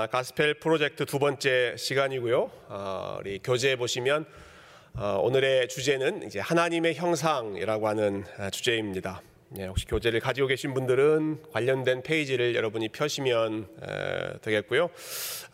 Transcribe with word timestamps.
아, 0.00 0.06
가스펠 0.06 0.60
프로젝트 0.60 1.04
두 1.06 1.18
번째 1.18 1.74
시간이고요. 1.76 2.50
어, 2.68 3.16
우리 3.18 3.40
교재에 3.42 3.74
보시면 3.74 4.26
어, 4.94 5.18
오늘의 5.20 5.66
주제는 5.68 6.24
이제 6.24 6.38
하나님의 6.38 6.94
형상이라고 6.94 7.88
하는 7.88 8.24
아, 8.38 8.48
주제입니다. 8.48 9.22
예, 9.58 9.66
혹시 9.66 9.86
교재를 9.86 10.20
가지고 10.20 10.46
계신 10.46 10.72
분들은 10.72 11.50
관련된 11.50 12.04
페이지를 12.04 12.54
여러분이 12.54 12.90
펴시면 12.90 13.66
에, 13.82 14.38
되겠고요. 14.40 14.88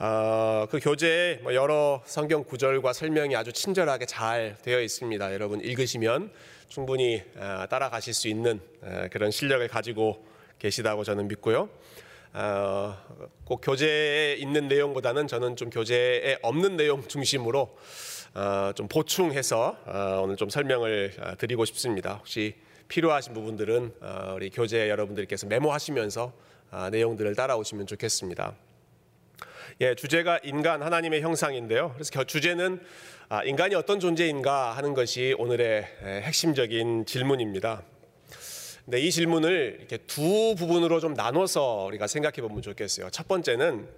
어, 0.00 0.66
그 0.70 0.78
교재에 0.78 1.36
뭐 1.36 1.54
여러 1.54 2.02
성경 2.04 2.44
구절과 2.44 2.92
설명이 2.92 3.34
아주 3.36 3.50
친절하게 3.50 4.04
잘 4.04 4.58
되어 4.60 4.82
있습니다. 4.82 5.32
여러분 5.32 5.62
읽으시면 5.62 6.30
충분히 6.68 7.22
아, 7.38 7.66
따라가실 7.70 8.12
수 8.12 8.28
있는 8.28 8.60
에, 8.82 9.08
그런 9.08 9.30
실력을 9.30 9.66
가지고 9.68 10.22
계시다고 10.58 11.02
저는 11.02 11.28
믿고요. 11.28 11.70
어, 12.36 12.96
꼭 13.44 13.60
교재에 13.62 14.34
있는 14.34 14.66
내용보다는 14.66 15.28
저는 15.28 15.54
좀 15.54 15.70
교재에 15.70 16.36
없는 16.42 16.76
내용 16.76 17.06
중심으로 17.06 17.76
어, 18.34 18.72
좀 18.74 18.88
보충해서 18.88 19.76
어, 19.86 20.20
오늘 20.24 20.36
좀 20.36 20.48
설명을 20.50 21.12
어, 21.20 21.36
드리고 21.38 21.64
싶습니다. 21.64 22.14
혹시 22.14 22.54
필요하신 22.88 23.34
부분들은 23.34 23.94
어, 24.00 24.32
우리 24.34 24.50
교재 24.50 24.90
여러분들께서 24.90 25.46
메모하시면서 25.46 26.32
어, 26.72 26.88
내용들을 26.90 27.36
따라오시면 27.36 27.86
좋겠습니다. 27.86 28.54
예, 29.80 29.94
주제가 29.94 30.40
인간 30.42 30.82
하나님의 30.82 31.20
형상인데요. 31.22 31.92
그래서 31.94 32.10
겨- 32.10 32.24
주제는 32.24 32.80
아, 33.28 33.42
인간이 33.44 33.74
어떤 33.76 34.00
존재인가 34.00 34.72
하는 34.72 34.92
것이 34.92 35.34
오늘의 35.38 35.86
에, 36.02 36.20
핵심적인 36.22 37.06
질문입니다. 37.06 37.82
근데 38.84 39.00
이 39.00 39.10
질문을 39.10 39.76
이렇게 39.78 39.96
두 39.96 40.54
부분으로 40.58 41.00
좀 41.00 41.14
나눠서 41.14 41.84
우리가 41.86 42.06
생각해 42.06 42.36
보면 42.42 42.60
좋겠어요. 42.60 43.08
첫 43.10 43.26
번째는 43.26 43.88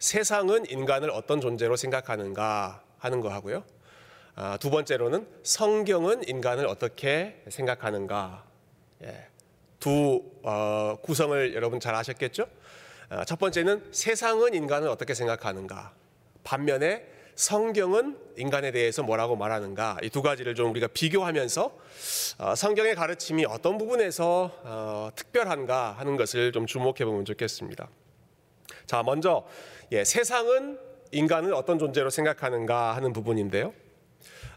세상은 0.00 0.68
인간을 0.68 1.10
어떤 1.10 1.40
존재로 1.40 1.76
생각하는가 1.76 2.82
하는 2.98 3.20
거 3.20 3.28
하고요. 3.28 3.62
아, 4.34 4.56
두 4.56 4.70
번째로는 4.70 5.28
성경은 5.44 6.28
인간을 6.28 6.66
어떻게 6.66 7.40
생각하는가. 7.48 8.44
예. 9.04 9.26
두 9.78 10.22
어, 10.42 10.96
구성을 11.02 11.54
여러분 11.54 11.78
잘 11.78 11.94
아셨겠죠? 11.94 12.46
아, 13.10 13.24
첫 13.24 13.38
번째는 13.38 13.90
세상은 13.92 14.54
인간을 14.54 14.88
어떻게 14.88 15.14
생각하는가. 15.14 15.92
반면에 16.42 17.06
성경은 17.34 18.18
인간에 18.36 18.70
대해서 18.72 19.02
뭐라고 19.02 19.36
말하는가. 19.36 19.98
이 20.02 20.10
두 20.10 20.22
가지를 20.22 20.54
좀 20.54 20.70
우리가 20.70 20.88
비교하면서 20.88 21.78
어, 22.38 22.54
성경의 22.54 22.94
가르침이 22.94 23.44
어떤 23.46 23.78
부분에서 23.78 24.50
어, 24.62 25.10
특별한가 25.16 25.92
하는 25.92 26.16
것을 26.16 26.52
좀 26.52 26.66
주목해 26.66 27.04
보면 27.04 27.24
좋겠습니다. 27.24 27.88
자, 28.86 29.02
먼저 29.02 29.46
예, 29.92 30.04
세상은 30.04 30.78
인간을 31.12 31.54
어떤 31.54 31.78
존재로 31.78 32.10
생각하는가 32.10 32.94
하는 32.94 33.12
부분인데요. 33.12 33.72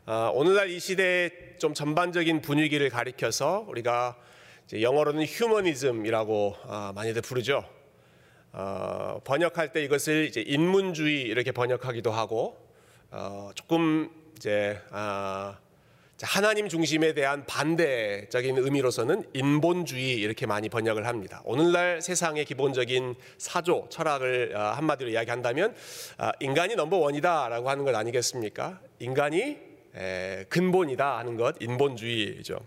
아, 0.05 0.31
오늘날 0.33 0.69
이 0.69 0.79
시대의 0.79 1.31
좀 1.57 1.73
전반적인 1.73 2.41
분위기를 2.41 2.89
가리켜서 2.89 3.65
우리가 3.67 4.17
영어로는 4.73 5.23
휴머니즘이라고 5.25 6.55
아, 6.67 6.91
많이들 6.95 7.21
부르죠. 7.21 7.63
어, 8.51 9.19
번역할 9.23 9.71
때 9.73 9.83
이것을 9.83 10.25
이제 10.25 10.41
인문주의 10.45 11.21
이렇게 11.21 11.51
번역하기도 11.51 12.11
하고 12.11 12.64
어, 13.17 13.49
조금 13.55 14.09
이제 14.35 14.77
아, 14.91 15.57
자, 16.17 16.27
하나님 16.27 16.67
중심에 16.67 17.13
대한 17.13 17.45
반대적인 17.45 18.57
의미로서는 18.57 19.29
인본주의 19.33 20.15
이렇게 20.15 20.45
많이 20.45 20.67
번역을 20.67 21.07
합니다. 21.07 21.41
오늘날 21.45 22.01
세상의 22.01 22.43
기본적인 22.43 23.15
사조 23.37 23.87
철학을 23.89 24.57
아, 24.57 24.73
한마디로 24.73 25.11
이야기한다면 25.11 25.73
아, 26.17 26.33
인간이 26.41 26.75
넘버 26.75 26.97
원이다라고 26.97 27.69
하는 27.69 27.85
것 27.85 27.95
아니겠습니까? 27.95 28.81
인간이 28.99 29.59
에, 29.95 30.43
근본이다 30.49 31.17
하는 31.17 31.37
것 31.37 31.55
인본주의죠. 31.61 32.59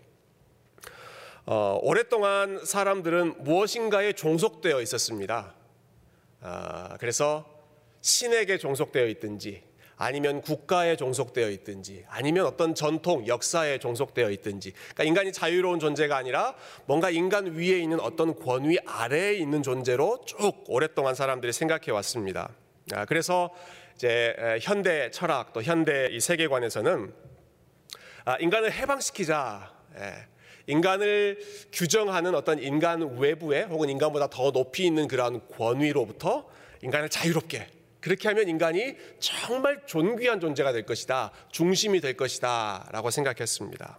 어, 1.45 1.79
오랫동안 1.83 2.65
사람들은 2.65 3.45
무엇인가에 3.45 4.15
종속되어 4.15 4.81
있었습니다. 4.81 5.55
아, 6.41 6.97
그래서 6.99 7.45
신에게 8.01 8.57
종속되어 8.57 9.09
있든지 9.09 9.68
아니면 9.99 10.41
국가에 10.41 10.97
종속되어 10.97 11.51
있든지 11.51 12.05
아니면 12.09 12.47
어떤 12.47 12.75
전통 12.75 13.27
역사에 13.27 13.79
종속되어 13.79 14.31
있든지 14.31 14.73
그러니까 14.73 15.05
인간이 15.05 15.33
자유로운 15.33 15.81
존재가 15.81 16.17
아니라 16.17 16.55
뭔가 16.87 17.11
인간 17.11 17.57
위에 17.57 17.81
있는 17.81 17.99
어떤 18.01 18.35
권위 18.39 18.79
아래에 18.87 19.35
있는 19.35 19.63
존재로 19.63 20.21
쭉 20.25 20.65
오랫동안 20.69 21.17
사람들이 21.17 21.53
생각해 21.53 21.91
왔습니다. 21.91 22.51
아, 22.93 23.05
그래서 23.05 23.51
이제 23.97 24.35
에, 24.39 24.59
현대 24.63 25.11
철학 25.11 25.53
또 25.53 25.63
현대 25.63 26.09
이 26.13 26.21
세계관에서는 26.21 27.13
아, 28.25 28.37
인간을 28.39 28.73
해방시키자. 28.73 29.73
예. 29.99 30.15
인간을 30.69 31.41
규정하는 31.73 32.35
어떤 32.35 32.63
인간 32.63 33.17
외부에 33.19 33.63
혹은 33.63 33.89
인간보다 33.89 34.29
더 34.29 34.53
높이 34.53 34.85
있는 34.85 35.09
그러한 35.09 35.49
권위로부터 35.49 36.47
인간을 36.83 37.09
자유롭게 37.09 37.67
그렇게 38.01 38.29
하면 38.29 38.49
인간이 38.49 38.97
정말 39.19 39.83
존귀한 39.87 40.41
존재가 40.41 40.73
될 40.73 40.85
것이다. 40.87 41.33
중심이 41.51 42.01
될 42.01 42.17
것이다. 42.17 42.89
라고 42.93 43.11
생각했습니다. 43.11 43.99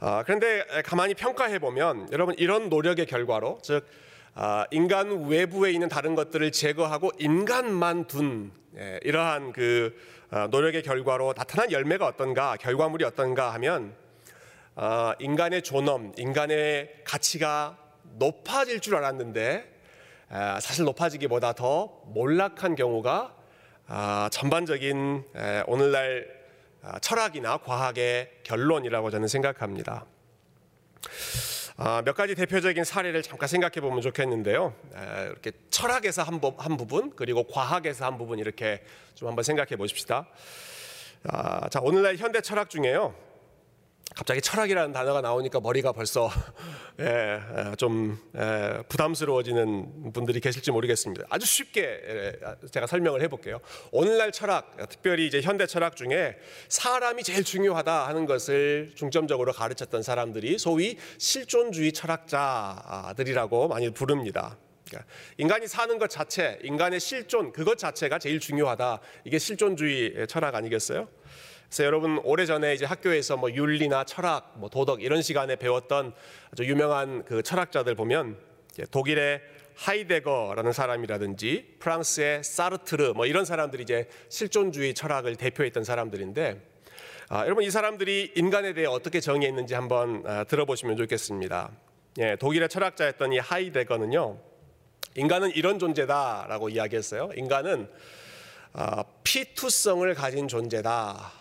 아, 0.00 0.22
그런데 0.24 0.64
가만히 0.84 1.14
평가해 1.14 1.58
보면 1.60 2.08
여러분 2.12 2.34
이런 2.36 2.68
노력의 2.68 3.06
결과로 3.06 3.60
즉 3.62 3.86
아, 4.34 4.66
인간 4.70 5.28
외부에 5.28 5.70
있는 5.70 5.88
다른 5.88 6.14
것들을 6.14 6.50
제거하고 6.52 7.12
인간만 7.18 8.06
둔 8.06 8.50
예, 8.76 8.98
이러한 9.02 9.52
그 9.52 9.94
아, 10.30 10.48
노력의 10.50 10.82
결과로 10.82 11.34
나타난 11.34 11.70
열매가 11.70 12.06
어떤가 12.06 12.56
결과물이 12.56 13.04
어떤가 13.04 13.52
하면 13.54 13.94
아, 14.74 15.14
인간의 15.20 15.62
존엄, 15.62 16.14
인간의 16.16 17.02
가치가 17.04 17.76
높아질 18.14 18.80
줄 18.80 18.96
알았는데 18.96 19.66
아, 19.66 19.71
사실 20.60 20.84
높아지기보다 20.86 21.52
더 21.52 22.00
몰락한 22.06 22.74
경우가 22.74 23.36
아, 23.86 24.30
전반적인 24.32 25.24
에, 25.36 25.62
오늘날 25.66 26.26
아, 26.80 26.98
철학이나 27.00 27.58
과학의 27.58 28.40
결론이라고 28.42 29.10
저는 29.10 29.28
생각합니다. 29.28 30.06
아, 31.76 32.00
몇 32.02 32.14
가지 32.14 32.34
대표적인 32.34 32.84
사례를 32.84 33.20
잠깐 33.22 33.48
생각해 33.48 33.82
보면 33.82 34.00
좋겠는데요. 34.00 34.74
에, 34.94 35.24
이렇게 35.26 35.52
철학에서 35.68 36.22
한, 36.22 36.40
부분 36.40 37.12
그리고 37.14 37.44
과학에서 37.44 38.06
한 38.06 38.16
부분 38.16 38.38
이렇게 38.38 38.82
좀 39.14 39.28
한번 39.28 39.42
생각해 39.42 39.76
보십시다. 39.76 40.26
아, 41.28 41.68
자 41.68 41.80
오늘날 41.82 42.16
현대 42.16 42.40
철학 42.40 42.70
중에요. 42.70 43.14
갑자기 44.14 44.40
철학이라는 44.40 44.92
단어가 44.92 45.20
나오니까 45.20 45.60
머리가 45.60 45.92
벌써 45.92 46.30
예, 47.00 47.40
예, 47.70 47.76
좀 47.76 48.18
예, 48.36 48.82
부담스러워지는 48.88 50.12
분들이 50.12 50.40
계실지 50.40 50.70
모르겠습니다. 50.70 51.24
아주 51.30 51.46
쉽게 51.46 51.82
예, 51.82 52.32
제가 52.70 52.86
설명을 52.86 53.22
해볼게요. 53.22 53.60
오늘날 53.90 54.32
철학, 54.32 54.76
특별히 54.88 55.26
이제 55.26 55.40
현대 55.40 55.66
철학 55.66 55.96
중에 55.96 56.36
사람이 56.68 57.22
제일 57.22 57.44
중요하다 57.44 58.06
하는 58.06 58.26
것을 58.26 58.92
중점적으로 58.94 59.52
가르쳤던 59.52 60.02
사람들이 60.02 60.58
소위 60.58 60.96
실존주의 61.18 61.92
철학자들이라고 61.92 63.68
많이 63.68 63.90
부릅니다. 63.90 64.58
그러니까 64.86 65.10
인간이 65.38 65.66
사는 65.66 65.98
것 65.98 66.10
자체, 66.10 66.58
인간의 66.62 67.00
실존 67.00 67.52
그것 67.52 67.78
자체가 67.78 68.18
제일 68.18 68.40
중요하다. 68.40 69.00
이게 69.24 69.38
실존주의 69.38 70.26
철학 70.28 70.54
아니겠어요? 70.54 71.08
그래서 71.72 71.84
여러분 71.84 72.20
오래전에 72.22 72.74
이제 72.74 72.84
학교에서 72.84 73.38
뭐 73.38 73.50
윤리나 73.50 74.04
철학, 74.04 74.52
뭐 74.56 74.68
도덕 74.68 75.02
이런 75.02 75.22
시간에 75.22 75.56
배웠던 75.56 76.12
아주 76.52 76.64
유명한 76.66 77.24
그 77.24 77.42
철학자들 77.42 77.94
보면 77.94 78.36
독일의 78.90 79.40
하이데거라는 79.76 80.70
사람이라든지 80.74 81.76
프랑스의 81.78 82.44
사르트르 82.44 83.14
뭐 83.16 83.24
이런 83.24 83.46
사람들이 83.46 83.84
이제 83.84 84.06
실존주의 84.28 84.92
철학을 84.92 85.36
대표했던 85.36 85.82
사람들인데 85.82 86.60
아, 87.30 87.46
여러분 87.46 87.64
이 87.64 87.70
사람들이 87.70 88.32
인간에 88.36 88.74
대해 88.74 88.86
어떻게 88.86 89.20
정의했는지 89.20 89.72
한번 89.72 90.24
아, 90.26 90.44
들어보시면 90.44 90.98
좋겠습니다. 90.98 91.70
예, 92.18 92.36
독일의 92.36 92.68
철학자였던 92.68 93.32
이 93.32 93.38
하이데거는요, 93.38 94.38
인간은 95.14 95.52
이런 95.54 95.78
존재다라고 95.78 96.68
이야기했어요. 96.68 97.30
인간은 97.34 97.88
아, 98.74 99.04
피투성을 99.24 100.12
가진 100.12 100.48
존재다. 100.48 101.40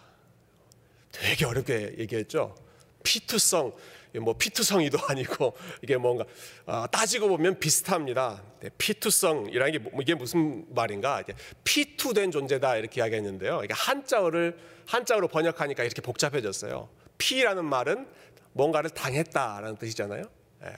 되게 1.12 1.46
어렵게 1.46 1.96
얘기했죠. 1.98 2.56
피투성, 3.04 3.74
뭐 4.22 4.36
피투성이도 4.38 4.98
아니고 5.10 5.56
이게 5.82 5.98
뭔가 5.98 6.26
아, 6.66 6.88
따지고 6.92 7.28
보면 7.30 7.60
비슷합니다. 7.60 8.44
네, 8.60 8.70
피투성이라는 8.78 9.72
게 9.72 9.80
뭐- 9.80 10.02
이게 10.02 10.14
무슨 10.16 10.66
말인가? 10.74 11.24
피투된 11.64 12.32
존재다 12.32 12.78
이렇게 12.78 13.02
이야기했는데요. 13.02 13.62
이게 13.64 13.74
한자어를 13.74 14.58
한자어로 14.88 15.28
번역하니까 15.30 15.84
이렇게 15.84 16.02
복잡해졌어요. 16.02 16.90
피라는 17.18 17.66
말은 17.66 18.08
뭔가를 18.54 18.90
당했다라는 18.90 19.78
뜻이잖아요. 19.78 20.24
예. 20.64 20.76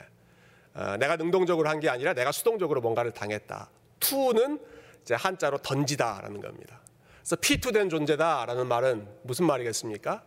아, 0.74 0.96
내가 0.96 1.16
능동적으로 1.16 1.68
한 1.68 1.80
게 1.80 1.88
아니라 1.88 2.14
내가 2.14 2.32
수동적으로 2.32 2.80
뭔가를 2.80 3.10
당했다. 3.12 3.70
투는 4.00 4.58
이제 5.02 5.14
한자로 5.14 5.58
던지다라는 5.58 6.40
겁니다. 6.40 6.80
그래서 7.24 7.36
피투된 7.36 7.88
존재다라는 7.88 8.66
말은 8.66 9.08
무슨 9.22 9.46
말이겠습니까? 9.46 10.22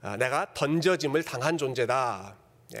아, 0.00 0.16
내가 0.16 0.54
던져짐을 0.54 1.24
당한 1.24 1.58
존재다. 1.58 2.36
예. 2.76 2.80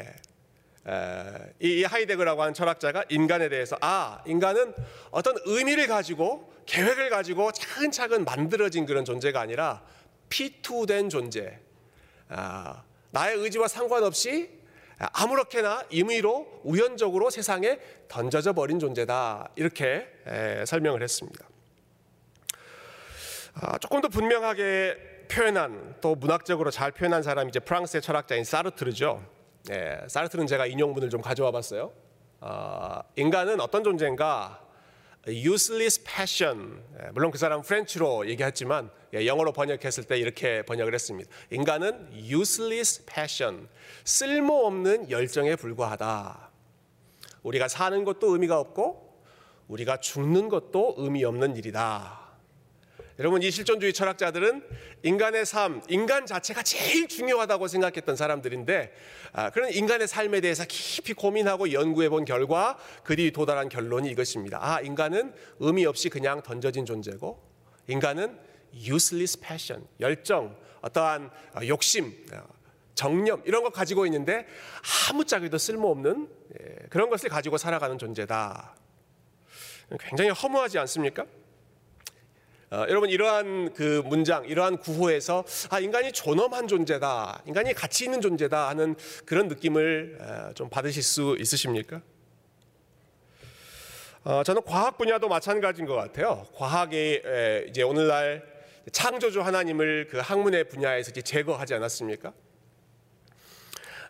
에, 0.88 1.52
이 1.58 1.82
하이데거라고 1.82 2.42
하는 2.42 2.54
철학자가 2.54 3.04
인간에 3.08 3.48
대해서 3.48 3.76
아 3.80 4.22
인간은 4.24 4.72
어떤 5.10 5.34
의미를 5.44 5.88
가지고 5.88 6.54
계획을 6.66 7.10
가지고 7.10 7.50
차근차근 7.50 8.24
만들어진 8.24 8.86
그런 8.86 9.04
존재가 9.04 9.40
아니라 9.40 9.82
피투된 10.28 11.10
존재. 11.10 11.58
아, 12.28 12.84
나의 13.10 13.36
의지와 13.36 13.66
상관없이 13.66 14.60
아무렇게나 14.96 15.86
임의로 15.90 16.60
우연적으로 16.62 17.30
세상에 17.30 17.80
던져져 18.06 18.52
버린 18.52 18.78
존재다 18.78 19.50
이렇게 19.56 20.06
에, 20.28 20.64
설명을 20.64 21.02
했습니다. 21.02 21.49
아, 23.54 23.78
조금 23.78 24.00
더 24.00 24.08
분명하게 24.08 25.26
표현한 25.30 25.96
또 26.00 26.14
문학적으로 26.14 26.70
잘 26.70 26.92
표현한 26.92 27.22
사람이 27.22 27.48
이제 27.48 27.60
프랑스의 27.60 28.02
철학자인 28.02 28.44
사르트르죠. 28.44 29.24
예, 29.70 30.00
사르트르는 30.08 30.46
제가 30.46 30.66
인용문을 30.66 31.10
좀 31.10 31.20
가져와 31.20 31.50
봤어요. 31.50 31.92
아, 32.40 33.02
인간은 33.16 33.60
어떤 33.60 33.84
존재인가? 33.84 34.60
useless 35.28 36.02
passion. 36.02 36.82
예, 37.02 37.10
물론 37.12 37.30
그 37.30 37.38
사람 37.38 37.62
프렌치로 37.62 38.28
얘기했지만 38.28 38.90
예, 39.14 39.26
영어로 39.26 39.52
번역했을 39.52 40.04
때 40.04 40.18
이렇게 40.18 40.62
번역을 40.62 40.94
했습니다. 40.94 41.30
인간은 41.50 42.10
useless 42.14 43.04
passion. 43.04 43.68
쓸모없는 44.04 45.10
열정에 45.10 45.56
불과하다. 45.56 46.50
우리가 47.42 47.68
사는 47.68 48.04
것도 48.04 48.32
의미가 48.32 48.58
없고 48.58 49.10
우리가 49.68 49.98
죽는 49.98 50.48
것도 50.48 50.94
의미 50.98 51.24
없는 51.24 51.56
일이다. 51.56 52.19
여러분 53.20 53.42
이 53.42 53.50
실존주의 53.50 53.92
철학자들은 53.92 54.62
인간의 55.02 55.44
삶, 55.44 55.82
인간 55.88 56.24
자체가 56.24 56.62
제일 56.62 57.06
중요하다고 57.06 57.68
생각했던 57.68 58.16
사람들인데 58.16 58.94
아, 59.34 59.50
그런 59.50 59.70
인간의 59.70 60.08
삶에 60.08 60.40
대해서 60.40 60.64
깊이 60.66 61.12
고민하고 61.12 61.70
연구해 61.72 62.08
본 62.08 62.24
결과 62.24 62.78
그들이 63.04 63.30
도달한 63.30 63.68
결론이 63.68 64.08
이것입니다. 64.08 64.58
아 64.62 64.80
인간은 64.80 65.34
의미 65.58 65.84
없이 65.84 66.08
그냥 66.08 66.42
던져진 66.42 66.86
존재고 66.86 67.46
인간은 67.88 68.38
useless 68.74 69.38
passion, 69.38 69.86
열정, 70.00 70.56
어떠한 70.80 71.30
욕심, 71.66 72.14
정념 72.94 73.42
이런 73.44 73.62
거 73.62 73.68
가지고 73.68 74.06
있는데 74.06 74.46
아무짝에도 75.10 75.58
쓸모없는 75.58 76.26
예, 76.58 76.86
그런 76.88 77.10
것을 77.10 77.28
가지고 77.28 77.58
살아가는 77.58 77.98
존재다. 77.98 78.76
굉장히 79.98 80.30
허무하지 80.30 80.78
않습니까? 80.78 81.26
어, 82.72 82.86
여러분 82.88 83.10
이러한 83.10 83.72
그 83.74 84.00
문장, 84.06 84.44
이러한 84.44 84.76
구호에서 84.76 85.44
아 85.70 85.80
인간이 85.80 86.12
존엄한 86.12 86.68
존재다, 86.68 87.42
인간이 87.46 87.74
가치 87.74 88.04
있는 88.04 88.20
존재다 88.20 88.68
하는 88.68 88.94
그런 89.24 89.48
느낌을 89.48 90.18
에, 90.20 90.54
좀 90.54 90.70
받으실 90.70 91.02
수 91.02 91.36
있으십니까? 91.40 92.00
어, 94.22 94.44
저는 94.44 94.62
과학 94.62 94.98
분야도 94.98 95.28
마찬가지인 95.28 95.88
것 95.88 95.96
같아요. 95.96 96.46
과학이 96.54 97.22
에, 97.24 97.64
이제 97.68 97.82
오늘날 97.82 98.44
창조주 98.92 99.40
하나님을 99.40 100.06
그 100.08 100.18
학문의 100.18 100.68
분야에서 100.68 101.10
이제 101.10 101.22
제거하지 101.22 101.74
않았습니까? 101.74 102.32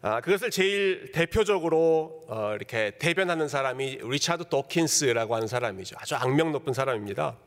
아, 0.03 0.21
그것을 0.21 0.51
제일 0.51 1.13
대표적으로 1.13 2.27
어, 2.29 2.53
이렇게 2.57 2.93
대변하는 2.99 3.49
사람이 3.49 4.01
리차드 4.03 4.51
도킨스라고 4.51 5.35
하는 5.35 5.47
사람이죠. 5.49 5.97
아주 5.99 6.15
악명 6.15 6.53
높은 6.53 6.75
사람입니다. 6.75 7.39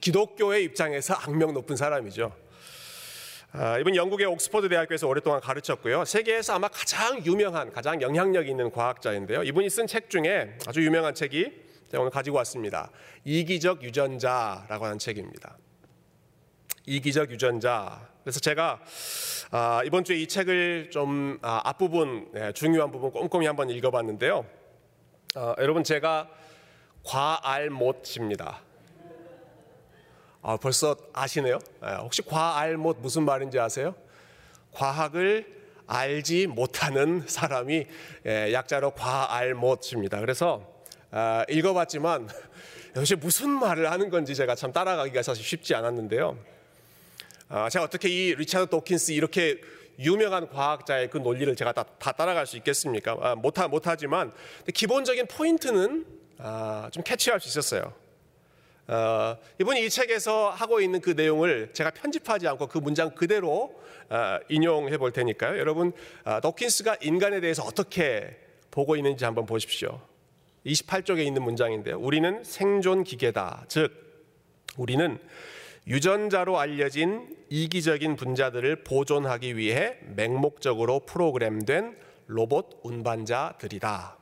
기독교의 0.00 0.64
입장에서 0.64 1.14
악명 1.14 1.52
높은 1.52 1.76
사람이죠. 1.76 2.32
아, 3.52 3.78
이분 3.78 3.96
영국의 3.96 4.26
옥스퍼드 4.26 4.68
대학교에서 4.68 5.08
오랫동안 5.08 5.40
가르쳤고요. 5.40 6.04
세계에서 6.04 6.54
아마 6.54 6.68
가장 6.68 7.24
유명한, 7.24 7.72
가장 7.72 8.02
영향력 8.02 8.48
있는 8.48 8.70
과학자인데요. 8.70 9.44
이분이 9.44 9.70
쓴 9.70 9.86
책 9.86 10.10
중에 10.10 10.58
아주 10.66 10.84
유명한 10.84 11.14
책이 11.14 11.52
제가 11.90 12.02
오늘 12.02 12.10
가지고 12.10 12.36
왔습니다. 12.38 12.90
이기적 13.24 13.82
유전자라고 13.82 14.84
하는 14.84 14.98
책입니다. 14.98 15.56
이기적 16.84 17.30
유전자. 17.30 18.08
그래서 18.22 18.40
제가 18.40 18.80
아, 19.52 19.82
이번 19.84 20.04
주에 20.04 20.16
이 20.16 20.26
책을 20.26 20.90
좀 20.90 21.38
아, 21.42 21.62
앞부분 21.64 22.28
네, 22.32 22.52
중요한 22.52 22.90
부분 22.90 23.10
꼼꼼히 23.10 23.46
한번 23.46 23.70
읽어봤는데요. 23.70 24.44
여러분 25.58 25.84
제가 25.84 26.28
과알못입니다. 27.04 28.65
아, 30.48 30.56
벌써 30.56 30.94
아시네요? 31.12 31.58
예, 31.84 31.94
혹시 31.96 32.22
과알못 32.22 32.98
무슨 33.00 33.24
말인지 33.24 33.58
아세요? 33.58 33.96
과학을 34.70 35.44
알지 35.88 36.46
못하는 36.46 37.24
사람이 37.26 37.84
예, 38.26 38.52
약자로 38.52 38.92
과알못입니다. 38.92 40.20
그래서 40.20 40.64
아, 41.10 41.44
읽어봤지만 41.48 42.28
역시 42.94 43.16
무슨 43.16 43.50
말을 43.50 43.90
하는 43.90 44.08
건지 44.08 44.36
제가 44.36 44.54
참 44.54 44.72
따라가기가 44.72 45.20
사실 45.24 45.44
쉽지 45.44 45.74
않았는데요. 45.74 46.38
아, 47.48 47.68
제가 47.68 47.84
어떻게 47.84 48.08
이 48.08 48.32
리차드 48.36 48.70
도킨스 48.70 49.10
이렇게 49.10 49.60
유명한 49.98 50.48
과학자의 50.48 51.10
그 51.10 51.18
논리를 51.18 51.56
제가 51.56 51.72
다, 51.72 51.82
다 51.98 52.12
따라갈 52.12 52.46
수 52.46 52.56
있겠습니까? 52.58 53.34
못하, 53.34 53.66
못하지만 53.66 54.32
기본적인 54.72 55.26
포인트는 55.26 56.06
좀 56.92 57.02
캐치할 57.02 57.40
수 57.40 57.48
있었어요. 57.48 58.05
어, 58.88 59.36
이분이 59.60 59.84
이 59.84 59.90
책에서 59.90 60.50
하고 60.50 60.80
있는 60.80 61.00
그 61.00 61.10
내용을 61.10 61.70
제가 61.72 61.90
편집하지 61.90 62.46
않고 62.46 62.68
그 62.68 62.78
문장 62.78 63.14
그대로 63.14 63.74
어, 64.08 64.38
인용해 64.48 64.96
볼 64.98 65.12
테니까요. 65.12 65.58
여러분, 65.58 65.92
어, 66.24 66.40
도킨스가 66.40 66.98
인간에 67.00 67.40
대해서 67.40 67.64
어떻게 67.64 68.36
보고 68.70 68.94
있는지 68.94 69.24
한번 69.24 69.46
보십시오. 69.46 70.00
28쪽에 70.64 71.24
있는 71.24 71.42
문장인데요. 71.42 71.98
우리는 71.98 72.44
생존 72.44 73.02
기계다. 73.02 73.64
즉, 73.68 73.90
우리는 74.76 75.18
유전자로 75.88 76.58
알려진 76.58 77.36
이기적인 77.48 78.16
분자들을 78.16 78.84
보존하기 78.84 79.56
위해 79.56 79.98
맹목적으로 80.14 81.00
프로그램된 81.00 81.96
로봇 82.26 82.80
운반자들이다. 82.82 84.16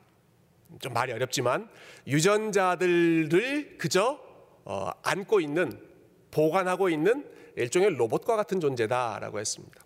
좀 0.79 0.93
말이 0.93 1.11
어렵지만 1.11 1.67
유전자들을 2.07 3.77
그저 3.77 4.24
어, 4.65 4.89
안고 5.03 5.39
있는 5.39 5.79
보관하고 6.31 6.89
있는 6.89 7.25
일종의 7.55 7.95
로봇과 7.95 8.35
같은 8.35 8.59
존재다라고 8.59 9.39
했습니다. 9.39 9.81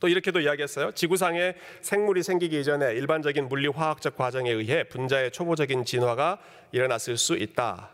또 0.00 0.08
이렇게도 0.08 0.40
이야기했어요. 0.40 0.92
지구상에 0.92 1.54
생물이 1.80 2.22
생기기 2.22 2.58
이전에 2.60 2.94
일반적인 2.94 3.48
물리 3.48 3.68
화학적 3.68 4.16
과정에 4.16 4.50
의해 4.50 4.84
분자의 4.84 5.30
초보적인 5.30 5.84
진화가 5.84 6.40
일어났을 6.72 7.16
수 7.16 7.36
있다. 7.36 7.90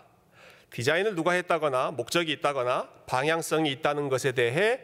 디자인을 0.71 1.15
누가 1.15 1.33
했다거나 1.33 1.91
목적이 1.91 2.33
있다거나 2.33 2.89
방향성이 3.07 3.73
있다는 3.73 4.09
것에 4.09 4.33
대해 4.33 4.81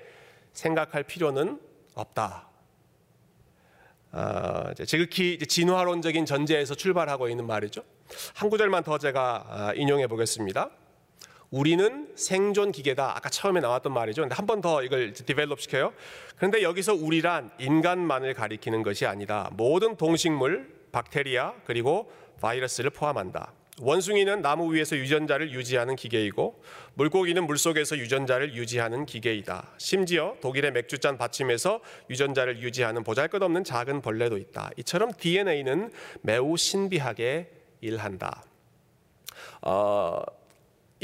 생각할 0.53 1.05
필요는 1.05 1.61
없다. 1.95 2.49
어, 4.13 4.73
지극히 4.87 5.39
진화론적인 5.39 6.27
전제에서 6.27 6.75
출발하고 6.75 7.29
있는 7.29 7.47
말이죠. 7.47 7.83
한 8.35 8.51
구절만 8.51 8.85
더 8.85 8.99
제가 8.99 9.47
아, 9.49 9.73
인용해 9.75 10.07
보겠습니다. 10.07 10.71
우리는 11.55 12.09
생존 12.17 12.73
기계다. 12.73 13.17
아까 13.17 13.29
처음에 13.29 13.61
나왔던 13.61 13.93
말이죠. 13.93 14.23
근데 14.23 14.35
한 14.35 14.45
번 14.45 14.61
더 14.61 14.83
이걸 14.83 15.13
develop 15.13 15.61
시켜요. 15.61 15.93
그런데 16.37 16.63
여기서 16.63 16.95
우리란 16.95 17.53
인간만을 17.61 18.35
가리키는 18.35 18.83
것이 18.83 19.07
아니다. 19.07 19.51
모든 19.53 19.97
동식물, 19.97 20.69
박테리아, 20.91 21.55
그리고 21.65 22.11
바이러스를 22.41 22.91
포함한다. 22.91 23.53
원숭이는 23.81 24.43
나무 24.43 24.75
위에서 24.75 24.97
유전자를 24.97 25.53
유지하는 25.53 25.95
기계이고 25.95 26.61
물고기는 26.95 27.45
물속에서 27.47 27.99
유전자를 27.99 28.55
유지하는 28.57 29.07
기계이다. 29.07 29.75
심지어 29.79 30.35
독일의 30.41 30.73
맥주잔 30.73 31.19
받침에서 31.19 31.81
유전자를 32.11 32.63
유지하는 32.63 33.05
보잘것없는 33.05 33.63
작은 33.63 34.01
벌레도 34.03 34.39
있다. 34.39 34.71
이처럼 34.79 35.13
DNA는 35.13 35.93
매우 36.23 36.57
신비하게 36.57 37.51
일한다. 37.81 38.43
어, 39.63 40.21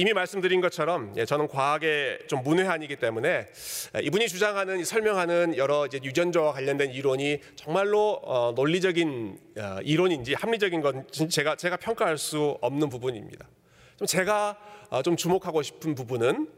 이미 0.01 0.15
말씀드린 0.15 0.63
것처럼 0.63 1.13
예, 1.19 1.27
저는 1.27 1.47
과학에 1.47 2.21
좀 2.27 2.43
문외한이기 2.43 2.97
때문에 2.97 3.49
예, 3.97 4.01
이분이 4.01 4.29
주장하는 4.29 4.83
설명하는 4.83 5.59
여러 5.59 5.85
이제 5.85 6.01
유전자와 6.03 6.55
관련된 6.55 6.91
이론이 6.93 7.41
정말로 7.55 8.19
어, 8.25 8.55
논리적인 8.57 9.39
어, 9.59 9.79
이론인지 9.83 10.33
합리적인 10.33 10.81
건 10.81 11.07
제가 11.11 11.57
제가 11.57 11.77
평가할 11.77 12.17
수 12.17 12.57
없는 12.63 12.89
부분입니다. 12.89 13.47
좀 13.99 14.07
제가 14.07 14.57
어, 14.89 15.03
좀 15.03 15.19
주목하고 15.19 15.61
싶은 15.61 15.95
부분은 15.95 16.49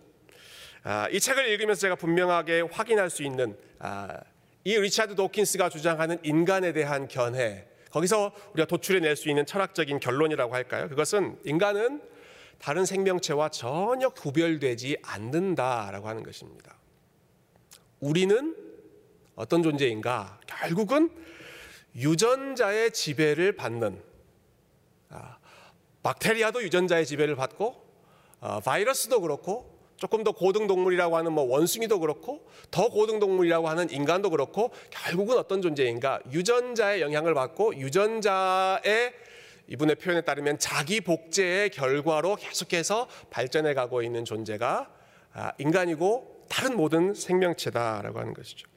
아, 0.84 1.08
이 1.10 1.18
책을 1.18 1.48
읽으면서 1.48 1.80
제가 1.80 1.96
분명하게 1.96 2.60
확인할 2.70 3.10
수 3.10 3.24
있는 3.24 3.56
아, 3.80 4.20
이 4.62 4.78
리차드 4.78 5.16
도킨스가 5.16 5.68
주장하는 5.68 6.18
인간에 6.22 6.72
대한 6.72 7.08
견해 7.08 7.64
거기서 7.90 8.30
우리가 8.52 8.68
도출해낼 8.68 9.16
수 9.16 9.28
있는 9.28 9.44
철학적인 9.44 9.98
결론이라고 9.98 10.54
할까요? 10.54 10.88
그것은 10.88 11.40
인간은 11.44 12.12
다른 12.58 12.84
생명체와 12.84 13.48
전혀 13.50 14.08
구별되지 14.10 14.98
않는다라고 15.02 16.08
하는 16.08 16.22
것입니다. 16.22 16.76
우리는 18.00 18.56
어떤 19.34 19.62
존재인가? 19.62 20.40
결국은 20.46 21.10
유전자의 21.94 22.92
지배를 22.92 23.56
받는 23.56 24.02
아, 25.10 25.38
박테리아도 26.02 26.62
유전자의 26.62 27.06
지배를 27.06 27.36
받고 27.36 27.82
어, 28.40 28.60
바이러스도 28.60 29.20
그렇고 29.20 29.72
조금 29.96 30.24
더 30.24 30.32
고등 30.32 30.66
동물이라고 30.66 31.16
하는 31.16 31.32
뭐 31.32 31.44
원숭이도 31.44 32.00
그렇고 32.00 32.44
더 32.72 32.88
고등 32.88 33.20
동물이라고 33.20 33.68
하는 33.68 33.88
인간도 33.88 34.30
그렇고 34.30 34.72
결국은 34.90 35.38
어떤 35.38 35.62
존재인가 35.62 36.18
유전자의 36.32 37.00
영향을 37.02 37.34
받고 37.34 37.76
유전자의 37.76 39.12
이분의 39.68 39.96
표현에 39.96 40.22
따르면 40.22 40.58
자기 40.58 41.00
복제의 41.00 41.70
결과로 41.70 42.36
계속해서 42.36 43.08
발전해 43.30 43.74
가고 43.74 44.02
있는 44.02 44.24
존재가 44.24 44.90
아, 45.34 45.52
인간이고 45.58 46.46
다른 46.48 46.76
모든 46.76 47.14
생명체다라고 47.14 48.18
하는 48.18 48.34
것이죠. 48.34 48.68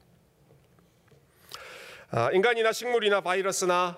아, 2.11 2.31
인간이나 2.31 2.71
식물이나 2.71 3.21
바이러스나 3.21 3.97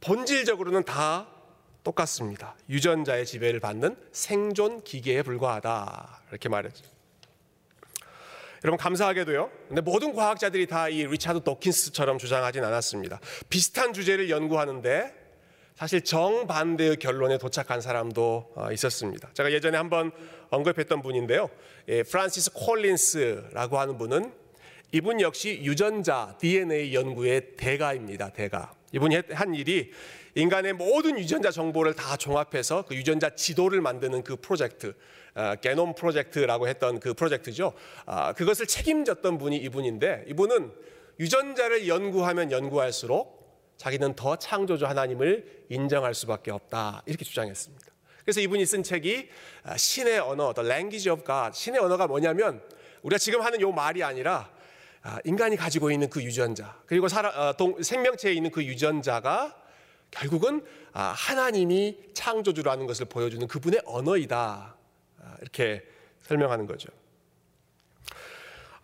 본질적으로는 0.00 0.84
다 0.84 1.28
똑같습니다. 1.84 2.56
유전자의 2.68 3.24
지배를 3.26 3.60
받는 3.60 3.96
생존 4.10 4.82
기계에 4.82 5.22
불과하다. 5.22 6.22
이렇게 6.30 6.48
말했죠. 6.48 6.84
여러분 8.64 8.78
감사하게도요. 8.78 9.50
근데 9.68 9.80
모든 9.80 10.12
과학자들이 10.12 10.66
다 10.66 10.88
이 10.88 11.06
리차드 11.06 11.44
도킨스처럼 11.44 12.18
주장하진 12.18 12.64
않았습니다. 12.64 13.20
비슷한 13.48 13.92
주제를 13.92 14.28
연구하는데 14.30 15.25
사실 15.76 16.00
정반대의 16.00 16.96
결론에 16.96 17.36
도착한 17.36 17.82
사람도 17.82 18.52
어, 18.54 18.72
있었습니다. 18.72 19.28
제가 19.34 19.52
예전에 19.52 19.76
한번 19.76 20.10
언급했던 20.48 21.02
분인데요. 21.02 21.50
예, 21.88 22.02
프란시스 22.02 22.52
콜린스라고 22.54 23.78
하는 23.78 23.98
분은 23.98 24.32
이분 24.92 25.20
역시 25.20 25.60
유전자 25.62 26.34
DNA 26.40 26.94
연구의 26.94 27.56
대가입니다. 27.58 28.30
대가. 28.30 28.72
이분이 28.92 29.20
한 29.32 29.54
일이 29.54 29.92
인간의 30.34 30.72
모든 30.72 31.18
유전자 31.18 31.50
정보를 31.50 31.92
다 31.92 32.16
종합해서 32.16 32.86
그 32.88 32.94
유전자 32.94 33.34
지도를 33.34 33.82
만드는 33.82 34.24
그 34.24 34.36
프로젝트, 34.36 34.94
어, 35.34 35.56
게놈 35.56 35.94
프로젝트라고 35.94 36.68
했던 36.68 37.00
그 37.00 37.12
프로젝트죠. 37.12 37.74
아, 38.06 38.32
그것을 38.32 38.66
책임졌던 38.66 39.36
분이 39.36 39.58
이분인데 39.58 40.24
이분은 40.28 40.72
유전자를 41.20 41.86
연구하면 41.86 42.50
연구할수록 42.50 43.35
자기는 43.76 44.14
더 44.14 44.36
창조주 44.36 44.86
하나님을 44.86 45.64
인정할 45.68 46.14
수밖에 46.14 46.50
없다 46.50 47.02
이렇게 47.06 47.24
주장했습니다. 47.24 47.86
그래서 48.24 48.40
이분이 48.40 48.66
쓴 48.66 48.82
책이 48.82 49.28
아, 49.62 49.76
신의 49.76 50.18
언어, 50.18 50.52
The 50.52 50.68
Language 50.68 51.10
of 51.10 51.24
God. 51.24 51.56
신의 51.56 51.80
언어가 51.80 52.06
뭐냐면 52.06 52.60
우리가 53.02 53.18
지금 53.18 53.42
하는 53.42 53.60
요 53.60 53.70
말이 53.70 54.02
아니라 54.02 54.50
아, 55.02 55.20
인간이 55.24 55.56
가지고 55.56 55.90
있는 55.90 56.10
그 56.10 56.22
유전자 56.22 56.76
그리고 56.86 57.06
살아, 57.06 57.52
동, 57.52 57.80
생명체에 57.80 58.32
있는 58.32 58.50
그 58.50 58.64
유전자가 58.64 59.54
결국은 60.10 60.64
아, 60.92 61.12
하나님이 61.16 61.98
창조주라는 62.14 62.86
것을 62.86 63.06
보여주는 63.06 63.46
그분의 63.46 63.82
언어이다. 63.84 64.74
아, 65.20 65.36
이렇게 65.40 65.84
설명하는 66.22 66.66
거죠. 66.66 66.88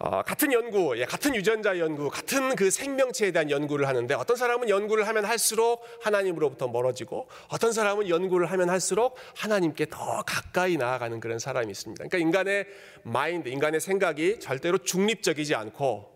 어, 0.05 0.21
같은 0.21 0.53
연구, 0.53 0.99
예, 0.99 1.05
같은 1.05 1.33
유전자 1.33 1.79
연구, 1.79 2.11
같은 2.11 2.57
그 2.57 2.73
생명체에 2.73 3.31
대한 3.31 3.53
연구를 3.53 3.87
하는데 3.87 4.13
어떤 4.15 4.37
사람은 4.37 4.69
연구를 4.69 5.07
하면 5.07 5.25
할수록 5.25 5.85
하나님으로부터 6.03 6.67
멀어지고 6.67 7.29
어떤 7.47 7.73
사람은 7.73 8.09
연구를 8.09 8.51
하면 8.51 8.69
할수록 8.69 9.17
하나님께 9.37 9.87
더 9.91 10.25
가까이 10.27 10.77
나아가는 10.77 11.21
그런 11.21 11.39
사람이 11.39 11.71
있습니다. 11.71 12.03
그러니까 12.03 12.19
인간의 12.19 12.67
마인드, 13.05 13.49
인간의 13.49 13.79
생각이 13.81 14.41
절대로 14.41 14.79
중립적이지 14.79 15.55
않고 15.55 16.11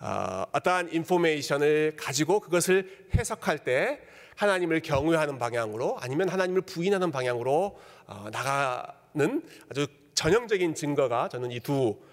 어, 0.00 0.44
어떠한 0.52 0.92
인포메이션을 0.92 1.94
가지고 1.96 2.38
그것을 2.38 3.06
해석할 3.16 3.60
때 3.60 4.00
하나님을 4.36 4.80
경외하는 4.80 5.38
방향으로 5.38 5.96
아니면 6.00 6.28
하나님을 6.28 6.60
부인하는 6.60 7.10
방향으로 7.10 7.78
어, 8.08 8.28
나가는 8.30 9.42
아주 9.70 9.86
전형적인 10.12 10.74
증거가 10.74 11.30
저는 11.30 11.50
이두 11.50 11.96
어, 11.98 12.11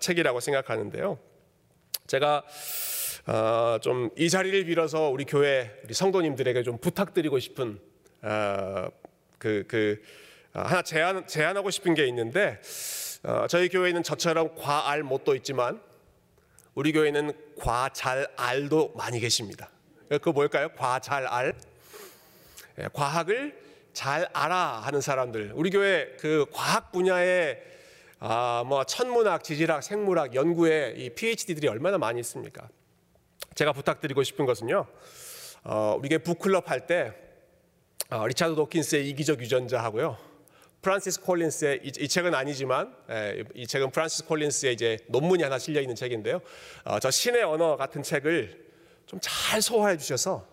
책이라고 0.00 0.40
생각하는데요. 0.40 1.18
제가 2.06 2.44
어, 3.26 3.78
좀이 3.80 4.30
자리를 4.30 4.64
빌어서 4.66 5.08
우리 5.08 5.24
교회 5.24 5.80
우리 5.84 5.94
성도님들에게 5.94 6.62
좀 6.62 6.78
부탁드리고 6.78 7.38
싶은 7.38 7.80
그, 9.38 9.64
그 9.66 10.02
하나 10.52 10.82
제안 10.82 11.26
제안하고 11.26 11.70
싶은 11.70 11.94
게 11.94 12.06
있는데 12.06 12.60
저희 13.48 13.68
교회는 13.68 14.02
저처럼 14.02 14.54
과알 14.56 15.02
못도 15.02 15.34
있지만 15.36 15.80
우리 16.74 16.92
교회는 16.92 17.32
과잘알도 17.58 18.94
많이 18.96 19.18
계십니다. 19.18 19.70
그 20.22 20.28
뭘까요? 20.28 20.68
과잘알. 20.76 21.54
예, 22.78 22.88
과학을 22.92 23.58
잘 23.92 24.28
알아 24.32 24.82
하는 24.82 25.00
사람들. 25.00 25.52
우리 25.54 25.70
교회 25.70 26.14
그 26.20 26.44
과학 26.52 26.92
분야에 26.92 27.58
아, 28.18 28.64
뭐 28.66 28.84
천문학, 28.84 29.44
지질학, 29.44 29.82
생물학 29.82 30.34
연구에 30.34 30.94
이 30.96 31.10
PhD들이 31.10 31.68
얼마나 31.68 31.98
많이 31.98 32.20
있습니까? 32.20 32.68
제가 33.54 33.72
부탁드리고 33.72 34.22
싶은 34.22 34.46
것은요. 34.46 34.86
어, 35.64 35.96
우리 35.98 36.08
교회 36.08 36.18
book 36.18 36.44
club 36.44 36.70
할때 36.70 37.12
어, 38.08 38.26
리차드 38.26 38.54
도킨스의 38.54 39.08
이기적 39.10 39.40
유전자 39.40 39.82
하고요. 39.82 40.16
프란시스 40.80 41.20
콜린스의 41.22 41.80
이, 41.82 41.92
이 41.98 42.08
책은 42.08 42.34
아니지만 42.34 42.94
예, 43.10 43.42
이 43.54 43.66
책은 43.66 43.90
프란시스 43.90 44.26
콜린스의 44.26 44.72
이제 44.74 44.98
논문이 45.08 45.42
하나 45.42 45.58
실려 45.58 45.80
있는 45.80 45.96
책인데요. 45.96 46.40
어, 46.84 46.98
저 47.00 47.10
신의 47.10 47.42
언어 47.42 47.76
같은 47.76 48.02
책을 48.02 48.64
좀 49.06 49.20
잘 49.20 49.60
소화해 49.62 49.96
주셔서 49.98 50.46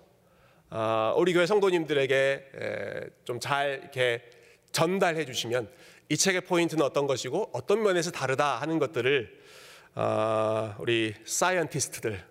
어, 0.69 1.13
우리 1.17 1.33
교회 1.33 1.45
성도님들에게 1.45 3.11
좀 3.25 3.39
잘 3.39 3.79
이렇게 3.83 4.23
전달해 4.71 5.23
주시면 5.25 5.69
이 6.09 6.17
책의 6.17 6.41
포인트는 6.41 6.83
어떤 6.83 7.07
것이고 7.07 7.51
어떤 7.53 7.81
면에서 7.81 8.11
다르다 8.11 8.57
하는 8.61 8.79
것들을 8.79 9.43
어, 9.95 10.75
우리 10.79 11.13
scientist들 11.25 12.23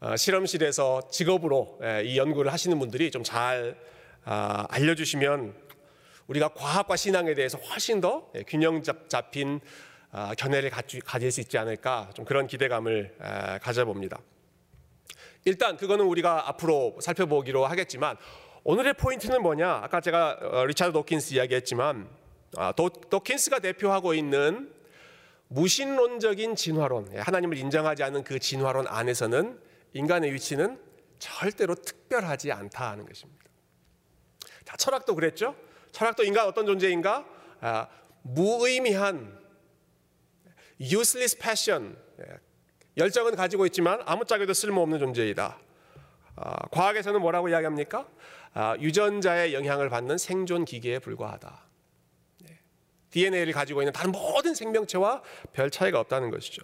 어, 0.00 0.16
실험실에서 0.16 1.08
직업으로 1.10 1.80
이 2.04 2.16
연구를 2.16 2.52
하시는 2.52 2.78
분들이 2.78 3.10
좀 3.10 3.22
잘 3.22 3.76
알려주시면 4.24 5.54
우리가 6.26 6.48
과학과 6.48 6.96
신앙에 6.96 7.34
대해서 7.34 7.58
훨씬 7.58 8.00
더 8.00 8.30
균형 8.46 8.82
잡힌 8.82 9.60
견해를 10.36 10.70
가질 10.70 11.32
수 11.32 11.40
있지 11.40 11.58
않을까 11.58 12.10
좀 12.14 12.24
그런 12.24 12.46
기대감을 12.46 13.16
가져봅니다. 13.62 14.20
일단 15.44 15.76
그거는 15.76 16.04
우리가 16.04 16.48
앞으로 16.48 16.98
살펴보기로 17.00 17.66
하겠지만 17.66 18.16
오늘의 18.62 18.94
포인트는 18.94 19.42
뭐냐? 19.42 19.80
아까 19.82 20.00
제가 20.02 20.38
어, 20.42 20.66
리차드 20.66 20.92
도킨스 20.92 21.32
이야기했지만 21.34 22.06
아, 22.06 22.19
도, 22.76 22.88
도킨스가 22.88 23.60
대표하고 23.60 24.14
있는 24.14 24.72
무신론적인 25.48 26.54
진화론, 26.54 27.12
예, 27.14 27.18
하나님을 27.18 27.56
인정하지 27.56 28.02
않는 28.04 28.24
그 28.24 28.38
진화론 28.38 28.86
안에서는 28.86 29.60
인간의 29.92 30.32
위치는 30.32 30.80
절대로 31.18 31.74
특별하지 31.74 32.52
않다 32.52 32.94
는 32.94 33.04
것입니다. 33.04 33.44
자, 34.64 34.76
철학도 34.76 35.14
그랬죠? 35.16 35.56
철학도 35.90 36.22
인간 36.22 36.46
어떤 36.46 36.66
존재인가? 36.66 37.26
아, 37.60 37.88
무의미한 38.22 39.38
useless 40.80 41.36
passion, 41.36 41.96
예, 42.20 42.24
열정은 42.96 43.34
가지고 43.34 43.66
있지만 43.66 44.00
아무짝에도 44.06 44.52
쓸모없는 44.52 45.00
존재이다. 45.00 45.58
아, 46.36 46.68
과학에서는 46.70 47.20
뭐라고 47.20 47.48
이야기합니까? 47.48 48.08
아, 48.54 48.76
유전자의 48.78 49.52
영향을 49.52 49.88
받는 49.88 50.16
생존 50.16 50.64
기계에 50.64 51.00
불과하다. 51.00 51.69
네. 53.10 53.30
DNA를 53.30 53.52
가지고 53.52 53.82
있는 53.82 53.92
다른 53.92 54.12
모든 54.12 54.54
생명체와 54.54 55.22
별 55.52 55.70
차이가 55.70 56.00
없다는 56.00 56.30
것이죠. 56.30 56.62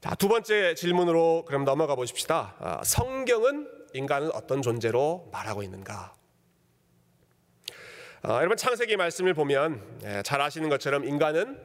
자, 0.00 0.14
두 0.14 0.28
번째 0.28 0.74
질문으로 0.74 1.44
그럼 1.46 1.64
넘어가 1.64 1.94
보십시다. 1.94 2.54
아, 2.58 2.80
성경은 2.84 3.68
인간을 3.92 4.30
어떤 4.32 4.62
존재로 4.62 5.28
말하고 5.32 5.62
있는가? 5.62 6.14
아, 8.22 8.36
여러분 8.36 8.56
창세기 8.56 8.96
말씀을 8.96 9.34
보면 9.34 10.00
예, 10.04 10.22
잘 10.22 10.40
아시는 10.40 10.68
것처럼 10.68 11.04
인간은 11.04 11.58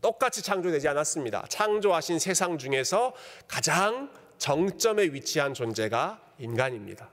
똑같이 0.00 0.42
창조되지 0.42 0.88
않았습니다. 0.88 1.46
창조하신 1.48 2.18
세상 2.18 2.58
중에서 2.58 3.12
가장 3.48 4.10
정점에 4.38 5.04
위치한 5.04 5.54
존재가 5.54 6.20
인간입니다. 6.38 7.10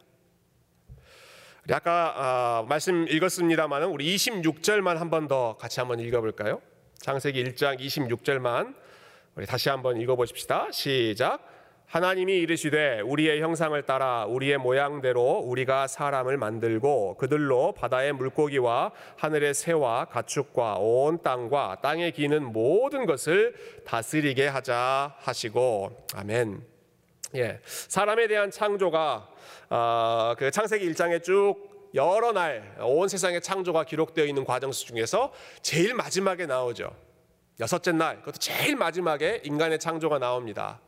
우리 1.65 1.73
아까 1.73 2.59
어, 2.61 2.65
말씀 2.65 3.07
읽었습니다만 3.07 3.83
우리 3.85 4.13
26절만 4.15 4.95
한 4.95 5.09
번 5.09 5.27
더 5.27 5.55
같이 5.57 5.79
한번 5.79 5.99
읽어볼까요? 5.99 6.61
창세기 6.99 7.41
1장 7.43 7.79
26절만 7.79 8.75
우리 9.35 9.45
다시 9.45 9.69
한번 9.69 9.99
읽어보십시다. 10.01 10.67
시작. 10.71 11.39
하나님이 11.87 12.33
이르시되 12.39 13.01
우리의 13.01 13.41
형상을 13.41 13.79
따라 13.83 14.25
우리의 14.25 14.57
모양대로 14.57 15.21
우리가 15.45 15.87
사람을 15.87 16.37
만들고 16.37 17.17
그들로 17.17 17.73
바다의 17.73 18.13
물고기와 18.13 18.91
하늘의 19.17 19.53
새와 19.53 20.05
가축과 20.05 20.75
온 20.79 21.21
땅과 21.21 21.77
땅에 21.81 22.11
기는 22.11 22.51
모든 22.51 23.05
것을 23.05 23.53
다스리게 23.85 24.47
하자 24.47 25.15
하시고 25.19 26.05
아멘. 26.15 26.72
예, 27.35 27.59
사람에 27.65 28.27
대한 28.27 28.51
창조가 28.51 29.29
어, 29.69 30.35
그 30.37 30.51
창세기 30.51 30.87
1장에 30.91 31.23
쭉 31.23 31.89
여러 31.95 32.31
날 32.31 32.77
온 32.79 33.07
세상의 33.07 33.41
창조가 33.41 33.83
기록되어 33.85 34.25
있는 34.25 34.43
과정 34.45 34.71
중에서 34.71 35.31
제일 35.61 35.93
마지막에 35.93 36.45
나오죠. 36.45 36.95
여섯째 37.59 37.91
날, 37.91 38.17
그것도 38.19 38.37
제일 38.39 38.75
마지막에 38.75 39.41
인간의 39.43 39.79
창조가 39.79 40.17
나옵니다. 40.19 40.81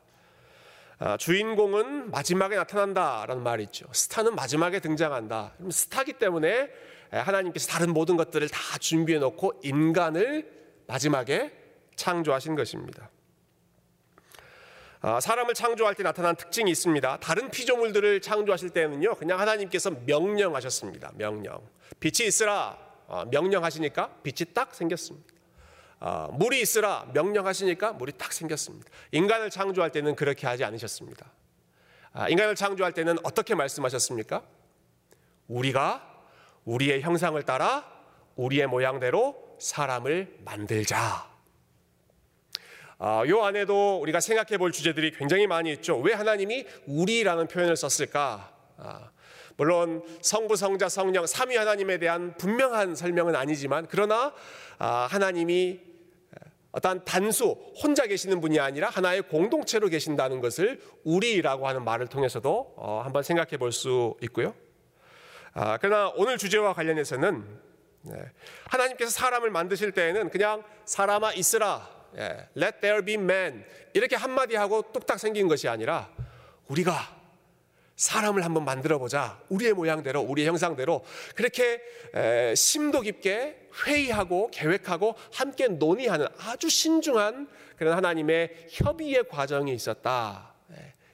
아, 0.97 1.17
주인공은 1.17 2.09
마지막에 2.09 2.55
나타난다라는 2.55 3.43
말이 3.43 3.63
있죠. 3.65 3.85
스타는 3.91 4.33
마지막에 4.33 4.79
등장한다. 4.79 5.53
스타기 5.69 6.13
때문에 6.13 6.69
하나님께서 7.11 7.67
다른 7.67 7.93
모든 7.93 8.17
것들을 8.17 8.47
다 8.49 8.77
준비해 8.79 9.19
놓고 9.19 9.61
인간을 9.63 10.49
마지막에 10.87 11.51
창조하신 11.95 12.55
것입니다. 12.55 13.09
아, 15.07 15.19
사람을 15.19 15.53
창조할 15.53 15.93
때 15.93 16.01
나타난 16.01 16.35
특징이 16.35 16.71
있습니다. 16.71 17.17
다른 17.17 17.51
피조물들을 17.51 18.21
창조하실 18.21 18.71
때는요, 18.71 19.13
그냥 19.13 19.39
하나님께서 19.39 19.91
명령하셨습니다. 20.03 21.11
명령. 21.13 21.61
빛이 21.99 22.27
있으라 22.27 22.75
아, 23.07 23.23
명령하시니까 23.29 24.09
빛이 24.23 24.51
딱 24.55 24.73
생겼습니다. 24.73 25.31
어, 25.99 26.29
물이 26.31 26.59
있으라 26.59 27.05
명령하시니까 27.13 27.93
물이 27.93 28.13
딱 28.17 28.33
생겼습니다. 28.33 28.89
인간을 29.11 29.51
창조할 29.51 29.91
때는 29.91 30.15
그렇게 30.15 30.47
하지 30.47 30.63
않으셨습니다. 30.63 31.31
아, 32.13 32.27
인간을 32.27 32.55
창조할 32.55 32.91
때는 32.93 33.17
어떻게 33.21 33.53
말씀하셨습니까? 33.53 34.41
우리가 35.47 36.01
우리의 36.63 37.01
형상을 37.01 37.39
따라 37.43 37.85
우리의 38.37 38.65
모양대로 38.65 39.55
사람을 39.59 40.39
만들자. 40.43 41.34
아, 42.97 43.23
요 43.27 43.43
안에도 43.43 43.99
우리가 44.01 44.19
생각해 44.19 44.57
볼 44.57 44.71
주제들이 44.71 45.11
굉장히 45.11 45.47
많이 45.47 45.71
있죠. 45.73 45.97
왜 45.99 46.13
하나님이 46.13 46.65
우리라는 46.87 47.47
표현을 47.47 47.75
썼을까? 47.75 48.53
아, 48.77 49.09
물론 49.57 50.03
성부, 50.21 50.55
성자, 50.55 50.89
성령, 50.89 51.25
삼위 51.25 51.55
하나님에 51.55 51.97
대한 51.97 52.35
분명한 52.37 52.95
설명은 52.95 53.35
아니지만 53.35 53.87
그러나 53.89 54.33
아, 54.77 55.07
하나님이 55.09 55.79
어떤 56.71 57.05
단수 57.05 57.55
혼자 57.81 58.05
계시는 58.05 58.41
분이 58.41 58.59
아니라 58.59 58.89
하나의 58.89 59.21
공동체로 59.23 59.87
계신다는 59.87 60.41
것을 60.41 60.81
우리라고 61.05 61.69
하는 61.69 61.85
말을 61.85 62.07
통해서도 62.07 62.73
어, 62.75 63.01
한번 63.03 63.23
생각해 63.23 63.57
볼 63.57 63.71
수 63.71 64.15
있고요. 64.21 64.53
아, 65.53 65.77
그러나 65.77 66.11
오늘 66.17 66.37
주제와 66.37 66.73
관련해서는 66.73 67.45
네, 68.01 68.13
하나님께서 68.65 69.09
사람을 69.09 69.51
만드실 69.51 69.93
때에는 69.93 70.29
그냥 70.29 70.63
사람아 70.83 71.31
있으라, 71.33 71.89
예, 71.89 72.04
let 72.57 72.79
there 72.81 73.03
be 73.03 73.15
man 73.15 73.65
이렇게 73.93 74.15
한마디 74.15 74.55
하고 74.55 74.81
뚝딱 74.91 75.19
생긴 75.19 75.47
것이 75.47 75.67
아니라 75.67 76.09
우리가 76.67 77.15
사람을 77.95 78.43
한번 78.43 78.65
만들어 78.65 78.99
보자. 78.99 79.39
우리의 79.49 79.73
모양대로, 79.73 80.21
우리의 80.21 80.47
형상대로 80.49 81.05
그렇게 81.33 81.81
심도 82.55 82.99
깊게 83.01 83.69
회의하고 83.85 84.49
계획하고 84.51 85.15
함께 85.31 85.67
논의하는 85.67 86.27
아주 86.39 86.69
신중한 86.69 87.47
그런 87.77 87.95
하나님의 87.95 88.67
협의의 88.69 89.29
과정이 89.29 89.73
있었다. 89.73 90.53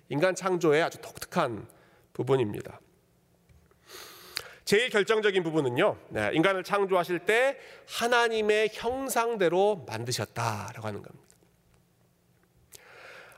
인간 0.10 0.34
창조의 0.36 0.81
아주 0.81 1.00
독특한 1.01 1.67
부분입니다. 2.13 2.79
제일 4.72 4.90
결정적인 4.90 5.44
부분은요, 5.44 5.98
네, 6.12 6.30
인간을 6.32 6.63
창조하실 6.63 7.20
때 7.25 7.58
하나님의 7.90 8.70
형상대로 8.72 9.84
만드셨다라고 9.86 10.88
하는 10.88 11.01
겁니다. 11.01 11.27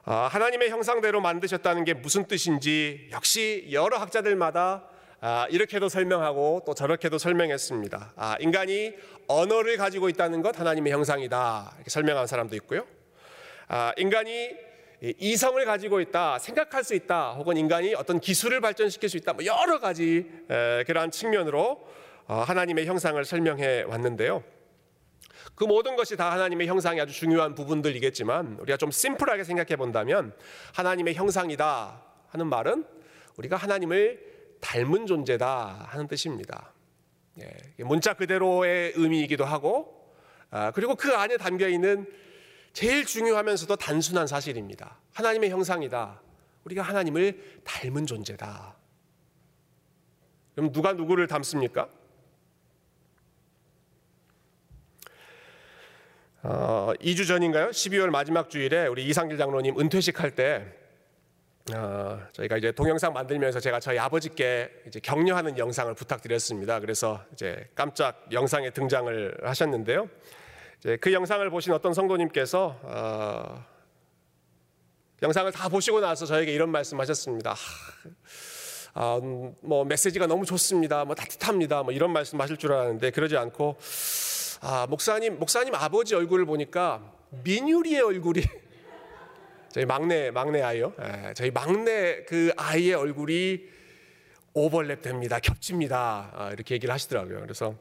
아, 0.03 0.27
하나님의 0.27 0.69
형상대로 0.69 1.21
만드셨다는 1.21 1.85
게 1.85 1.95
무슨 1.95 2.27
뜻인지 2.27 3.09
역시 3.11 3.67
여러 3.71 3.97
학자들마다 3.97 4.87
아, 5.21 5.47
이렇게도 5.49 5.89
설명하고 5.89 6.65
또 6.67 6.75
저렇게도 6.75 7.17
설명했습니다. 7.17 8.13
아, 8.15 8.37
인간이 8.39 8.93
언어를 9.27 9.77
가지고 9.77 10.09
있다는 10.09 10.43
것 10.43 10.59
하나님의 10.59 10.93
형상이다 10.93 11.73
이렇게 11.77 11.89
설명한 11.89 12.27
사람도 12.27 12.55
있고요. 12.57 12.85
인간이 13.97 14.51
이성을 15.03 15.63
가지고 15.65 15.99
있다, 15.99 16.39
생각할 16.39 16.83
수 16.83 16.95
있다, 16.95 17.33
혹은 17.33 17.57
인간이 17.57 17.93
어떤 17.93 18.21
기술을 18.21 18.61
발전시킬 18.61 19.09
수 19.09 19.17
있다, 19.17 19.33
뭐 19.33 19.45
여러 19.45 19.79
가지 19.79 20.25
그러한 20.87 21.11
측면으로 21.11 21.85
어, 22.25 22.35
하나님의 22.35 22.85
형상을 22.85 23.23
설명해 23.25 23.83
왔는데요. 23.83 24.43
그 25.55 25.65
모든 25.65 25.97
것이 25.97 26.15
다 26.15 26.31
하나님의 26.31 26.67
형상이 26.67 27.01
아주 27.01 27.13
중요한 27.13 27.53
부분들이겠지만 27.53 28.59
우리가 28.61 28.77
좀 28.77 28.91
심플하게 28.91 29.43
생각해 29.43 29.75
본다면 29.75 30.33
하나님의 30.73 31.15
형상이다 31.15 32.01
하는 32.29 32.47
말은 32.47 32.85
우리가 33.35 33.57
하나님을 33.57 34.33
닮은 34.61 35.05
존재다 35.05 35.87
하는 35.89 36.07
뜻입니다. 36.07 36.71
예, 37.41 37.83
문자 37.83 38.13
그대로의 38.13 38.93
의미이기도 38.95 39.43
하고 39.43 40.13
아, 40.49 40.71
그리고 40.71 40.95
그 40.95 41.13
안에 41.13 41.35
담겨 41.35 41.67
있는 41.67 42.07
제일 42.73 43.05
중요하면서도 43.05 43.75
단순한 43.75 44.25
사실입니다. 44.25 44.97
하나님의 45.13 45.51
형상이다. 45.51 46.19
우리가 46.65 46.81
하나님을 46.81 47.61
닮은 47.63 48.07
존재다. 48.07 48.75
그럼 50.55 50.71
누가 50.71 50.93
누구를 50.93 51.27
닮습니까? 51.27 51.87
어, 56.41 56.91
2주 56.99 57.27
전인가요? 57.27 57.69
12월 57.69 58.09
마지막 58.09 58.49
주일에 58.49 58.87
우리 58.87 59.05
이상길 59.05 59.37
장로님 59.37 59.79
은퇴식 59.79 60.19
할때 60.19 60.65
어, 61.73 62.19
저희가 62.33 62.57
이제 62.57 62.73
동영상 62.73 63.13
만들면서 63.13 63.61
제가 63.61 63.79
저희 63.79 63.97
아버지께 63.97 64.69
이제 64.87 64.99
격려하는 64.99 65.57
영상을 65.57 65.93
부탁드렸습니다. 65.93 66.81
그래서 66.81 67.23
이제 67.31 67.69
깜짝 67.75 68.27
영상에 68.33 68.71
등장을 68.71 69.37
하셨는데요. 69.43 70.09
그 70.99 71.13
영상을 71.13 71.49
보신 71.49 71.71
어떤 71.71 71.93
성도님께서 71.93 72.77
어, 72.83 73.65
영상을 75.21 75.49
다 75.53 75.69
보시고 75.69 76.01
나서 76.01 76.25
저에게 76.25 76.53
이런 76.53 76.69
말씀하셨습니다. 76.71 77.55
아, 78.93 79.19
음, 79.23 79.55
뭐 79.61 79.85
메시지가 79.85 80.27
너무 80.27 80.45
좋습니다. 80.45 81.05
뭐 81.05 81.15
따뜻합니다. 81.15 81.83
뭐 81.83 81.93
이런 81.93 82.11
말씀하실 82.11 82.57
줄 82.57 82.73
알았는데 82.73 83.11
그러지 83.11 83.37
않고 83.37 83.77
아, 84.59 84.85
목사님, 84.89 85.39
목사님 85.39 85.73
아버지 85.73 86.15
얼굴을 86.15 86.45
보니까 86.45 87.13
민유리의 87.45 88.01
얼굴이 88.01 88.41
저희 89.71 89.85
막내 89.85 90.31
막내 90.31 90.61
아이요. 90.61 90.93
예, 91.01 91.33
저희 91.33 91.49
막내 91.49 92.25
그 92.25 92.51
아이의 92.57 92.93
얼굴이 92.95 93.61
오버랩 94.53 95.01
됩니다. 95.01 95.39
겹칩니다. 95.39 96.31
아, 96.33 96.49
이렇게 96.51 96.75
얘기를 96.75 96.93
하시더라고요. 96.93 97.39
그래서 97.39 97.73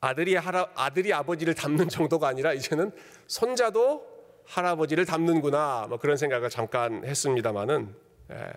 아들이 0.00 0.34
할아, 0.34 0.70
아들이 0.74 1.12
아버지를 1.12 1.54
닮는 1.54 1.88
정도가 1.88 2.28
아니라 2.28 2.52
이제는 2.52 2.92
손자도 3.26 4.08
할아버지를 4.46 5.04
닮는구나. 5.04 5.86
뭐 5.88 5.98
그런 5.98 6.16
생각을 6.16 6.50
잠깐 6.50 7.04
했습니다만은 7.04 7.94
예. 8.32 8.52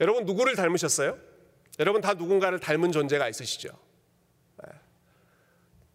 여러분 0.00 0.24
누구를 0.24 0.56
닮으셨어요? 0.56 1.18
여러분 1.78 2.00
다 2.00 2.14
누군가를 2.14 2.58
닮은 2.58 2.92
존재가 2.92 3.28
있으시죠? 3.28 3.70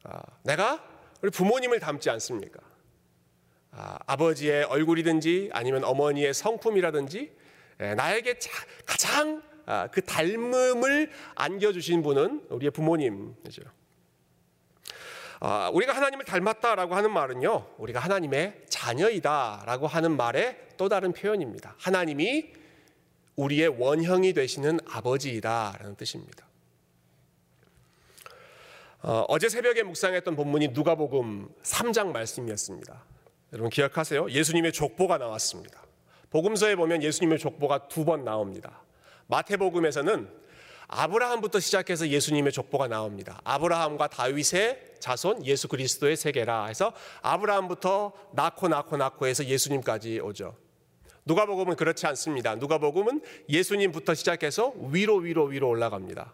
아, 0.03 0.21
내가 0.43 0.83
우리 1.21 1.31
부모님을 1.31 1.79
닮지 1.79 2.09
않습니까? 2.11 2.59
아, 3.71 4.15
버지의 4.15 4.65
얼굴이든지 4.65 5.49
아니면 5.51 5.83
어머니의 5.83 6.33
성품이라든지 6.33 7.35
예, 7.81 7.93
나에게 7.95 8.39
가장 8.85 9.41
아, 9.65 9.87
그 9.91 10.01
닮음을 10.03 11.11
안겨주신 11.33 12.03
분은 12.03 12.47
우리의 12.49 12.71
부모님이죠. 12.71 13.63
아, 15.39 15.69
우리가 15.73 15.93
하나님을 15.93 16.25
닮았다라고 16.25 16.95
하는 16.95 17.11
말은요, 17.11 17.67
우리가 17.77 17.99
하나님의 17.99 18.63
자녀이다라고 18.69 19.87
하는 19.87 20.15
말의 20.15 20.57
또 20.77 20.89
다른 20.89 21.13
표현입니다. 21.13 21.75
하나님이 21.77 22.53
우리의 23.35 23.67
원형이 23.67 24.33
되시는 24.33 24.79
아버지이다라는 24.89 25.95
뜻입니다. 25.95 26.45
어, 29.01 29.37
제 29.37 29.49
새벽에 29.49 29.83
묵상했던 29.83 30.35
본문이 30.35 30.69
누가복음 30.69 31.49
3장 31.61 32.11
말씀이었습니다. 32.11 33.03
여러분 33.53 33.69
기억하세요? 33.69 34.31
예수님의 34.31 34.73
족보가 34.73 35.17
나왔습니다. 35.17 35.83
복음서에 36.31 36.75
보면 36.75 37.03
예수님의 37.03 37.37
족보가 37.39 37.87
두 37.87 38.03
번 38.03 38.23
나옵니다. 38.23 38.81
마태복음에서는 39.27 40.27
아브라함부터 40.87 41.59
시작해서 41.59 42.07
예수님의 42.07 42.51
족보가 42.51 42.87
나옵니다. 42.87 43.39
아브라함과 43.43 44.07
다윗의 44.07 44.95
자손 44.99 45.45
예수 45.45 45.67
그리스도의 45.67 46.15
세계라 46.15 46.65
해서 46.65 46.93
아브라함부터 47.21 48.13
낳고 48.33 48.67
낳고 48.67 48.97
낳고 48.97 49.27
해서 49.27 49.45
예수님까지 49.45 50.19
오죠. 50.19 50.55
누가복음은 51.25 51.75
그렇지 51.75 52.05
않습니다. 52.07 52.55
누가복음은 52.55 53.21
예수님부터 53.49 54.13
시작해서 54.13 54.73
위로 54.91 55.17
위로 55.17 55.45
위로 55.45 55.69
올라갑니다. 55.69 56.33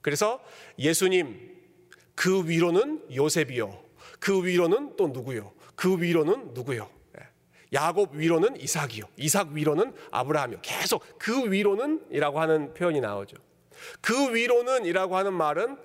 그래서 0.00 0.40
예수님 0.78 1.56
그 2.14 2.48
위로는 2.48 3.14
요셉이요. 3.14 3.82
그 4.20 4.44
위로는 4.44 4.96
또 4.96 5.08
누구요? 5.08 5.52
그 5.74 6.00
위로는 6.00 6.54
누구요? 6.54 6.90
야곱 7.72 8.14
위로는 8.14 8.60
이삭이요. 8.60 9.04
이삭 9.16 9.48
위로는 9.52 9.92
아브라함이요. 10.10 10.60
계속 10.62 11.02
그 11.18 11.50
위로는이라고 11.50 12.40
하는 12.40 12.74
표현이 12.74 13.00
나오죠. 13.00 13.36
그 14.00 14.34
위로는이라고 14.34 15.16
하는 15.16 15.32
말은 15.34 15.76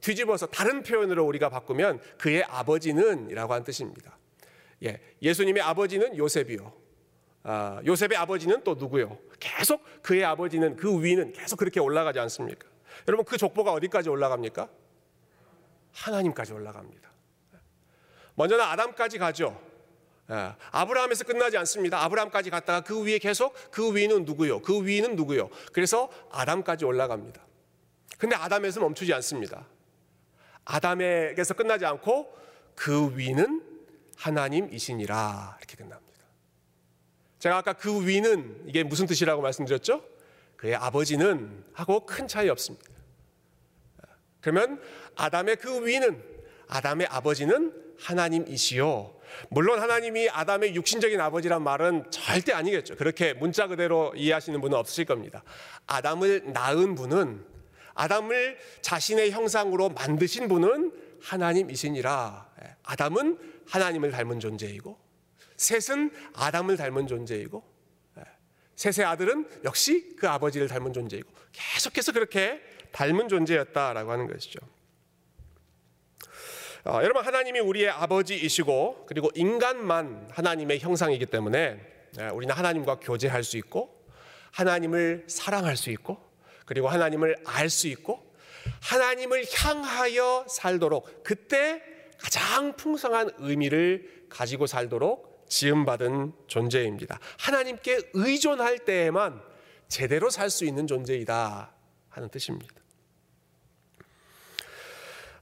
뒤집어서 0.00 0.46
다른 0.46 0.82
표현으로 0.82 1.24
우리가 1.24 1.48
바꾸면 1.48 2.00
그의 2.18 2.44
아버지는이라고 2.44 3.52
하는 3.52 3.64
뜻입니다. 3.64 4.18
예, 4.84 5.00
예수님의 5.22 5.62
아버지는 5.62 6.16
요셉이요. 6.16 6.72
아, 7.44 7.80
요셉의 7.84 8.16
아버지는 8.16 8.62
또 8.64 8.74
누구요? 8.74 9.18
계속 9.38 9.82
그의 10.02 10.24
아버지는 10.24 10.76
그 10.76 11.02
위는 11.02 11.32
계속 11.32 11.56
그렇게 11.56 11.80
올라가지 11.80 12.18
않습니까? 12.18 12.68
여러분 13.08 13.24
그 13.24 13.36
족보가 13.36 13.72
어디까지 13.72 14.08
올라갑니까? 14.08 14.68
하나님까지 15.92 16.52
올라갑니다. 16.52 17.10
먼저는 18.34 18.64
아담까지 18.64 19.18
가죠. 19.18 19.58
예, 20.30 20.54
아브라함에서 20.72 21.24
끝나지 21.24 21.56
않습니다. 21.58 22.02
아브라함까지 22.04 22.50
갔다가 22.50 22.80
그 22.80 23.04
위에 23.04 23.18
계속 23.18 23.54
그 23.70 23.94
위는 23.94 24.24
누구요? 24.24 24.60
그 24.62 24.84
위는 24.84 25.14
누구요? 25.16 25.50
그래서 25.72 26.10
아담까지 26.30 26.84
올라갑니다. 26.84 27.44
근데 28.18 28.34
아담에서 28.34 28.80
멈추지 28.80 29.12
않습니다. 29.14 29.66
아담에게서 30.64 31.54
끝나지 31.54 31.86
않고 31.86 32.34
그 32.74 33.16
위는 33.16 33.62
하나님이시니라 34.16 35.58
이렇게 35.58 35.76
끝납니다. 35.76 36.06
제가 37.38 37.58
아까 37.58 37.72
그 37.74 38.06
위는 38.06 38.64
이게 38.66 38.82
무슨 38.82 39.06
뜻이라고 39.06 39.42
말씀드렸죠? 39.42 40.02
그의 40.56 40.74
아버지는 40.74 41.64
하고 41.72 42.06
큰 42.06 42.26
차이 42.26 42.48
없습니다. 42.48 42.86
그러면 44.40 44.80
아담의 45.14 45.56
그 45.56 45.86
위는 45.86 46.22
아담의 46.68 47.06
아버지는 47.08 47.72
하나님이시요. 48.00 49.15
물론 49.50 49.80
하나님이 49.80 50.28
아담의 50.30 50.74
육신적인 50.74 51.20
아버지란 51.20 51.62
말은 51.62 52.10
절대 52.10 52.52
아니겠죠. 52.52 52.96
그렇게 52.96 53.32
문자 53.34 53.66
그대로 53.66 54.12
이해하시는 54.16 54.60
분은 54.60 54.76
없으실 54.78 55.04
겁니다. 55.04 55.42
아담을 55.86 56.52
낳은 56.52 56.94
분은 56.94 57.44
아담을 57.94 58.58
자신의 58.82 59.30
형상으로 59.30 59.88
만드신 59.90 60.48
분은 60.48 60.92
하나님이시니라. 61.22 62.46
아담은 62.84 63.38
하나님을 63.68 64.10
닮은 64.10 64.38
존재이고 64.38 64.98
셋은 65.56 66.12
아담을 66.34 66.76
닮은 66.76 67.06
존재이고 67.06 67.64
셋의 68.76 69.06
아들은 69.06 69.48
역시 69.64 70.14
그 70.18 70.28
아버지를 70.28 70.68
닮은 70.68 70.92
존재이고 70.92 71.28
계속해서 71.52 72.12
그렇게 72.12 72.60
닮은 72.92 73.28
존재였다라고 73.28 74.12
하는 74.12 74.26
것이죠. 74.26 74.58
어, 76.86 77.00
여러분 77.02 77.24
하나님이 77.24 77.58
우리의 77.58 77.90
아버지이시고 77.90 79.06
그리고 79.08 79.28
인간만 79.34 80.28
하나님의 80.30 80.78
형상이기 80.78 81.26
때문에 81.26 81.80
예, 82.20 82.28
우리는 82.28 82.54
하나님과 82.54 83.00
교제할 83.00 83.42
수 83.42 83.56
있고 83.56 84.06
하나님을 84.52 85.24
사랑할 85.26 85.76
수 85.76 85.90
있고 85.90 86.18
그리고 86.64 86.88
하나님을 86.88 87.38
알 87.44 87.68
수 87.70 87.88
있고 87.88 88.24
하나님을 88.82 89.44
향하여 89.52 90.46
살도록 90.48 91.24
그때 91.24 91.82
가장 92.18 92.76
풍성한 92.76 93.30
의미를 93.38 94.26
가지고 94.28 94.68
살도록 94.68 95.44
지음받은 95.48 96.34
존재입니다. 96.46 97.18
하나님께 97.38 98.10
의존할 98.14 98.78
때에만 98.80 99.42
제대로 99.88 100.30
살 100.30 100.50
수 100.50 100.64
있는 100.64 100.86
존재이다 100.86 101.72
하는 102.10 102.28
뜻입니다. 102.28 102.85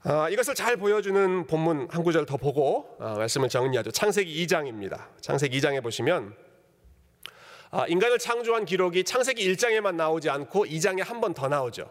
아, 0.06 0.28
이것을 0.28 0.54
잘 0.54 0.76
보여주는 0.76 1.46
본문 1.46 1.88
한 1.90 2.02
구절 2.02 2.26
더 2.26 2.36
보고 2.36 2.94
아, 3.00 3.14
말씀을 3.14 3.48
정리하죠. 3.48 3.90
창세기 3.90 4.46
2장입니다. 4.46 5.06
창세기 5.22 5.58
2장에 5.58 5.82
보시면 5.82 6.34
아, 7.70 7.86
인간을 7.88 8.18
창조한 8.18 8.66
기록이 8.66 9.04
창세기 9.04 9.50
1장에만 9.54 9.94
나오지 9.94 10.28
않고 10.28 10.66
2장에 10.66 11.02
한 11.04 11.20
번 11.20 11.32
더 11.32 11.48
나오죠. 11.48 11.90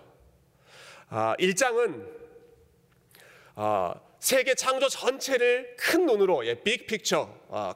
1장은 1.09 2.05
세계 4.19 4.53
창조 4.55 4.87
전체를 4.89 5.75
큰 5.77 6.05
눈으로 6.05 6.45
예, 6.45 6.55
빅 6.55 6.85
픽처, 6.87 7.29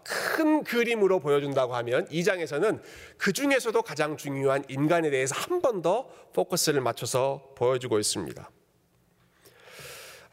큰 0.04 0.64
그림으로 0.64 1.20
보여준다고 1.20 1.76
하면 1.76 2.06
2장에서는 2.08 2.82
그 3.18 3.34
중에서도 3.34 3.80
가장 3.82 4.16
중요한 4.18 4.64
인간에 4.70 5.10
대해서 5.10 5.36
한 5.36 5.62
번 5.62 5.82
더 5.82 6.08
포커스를 6.34 6.80
맞춰서 6.82 7.54
보여주고 7.56 8.00
있습니다. 8.00 8.50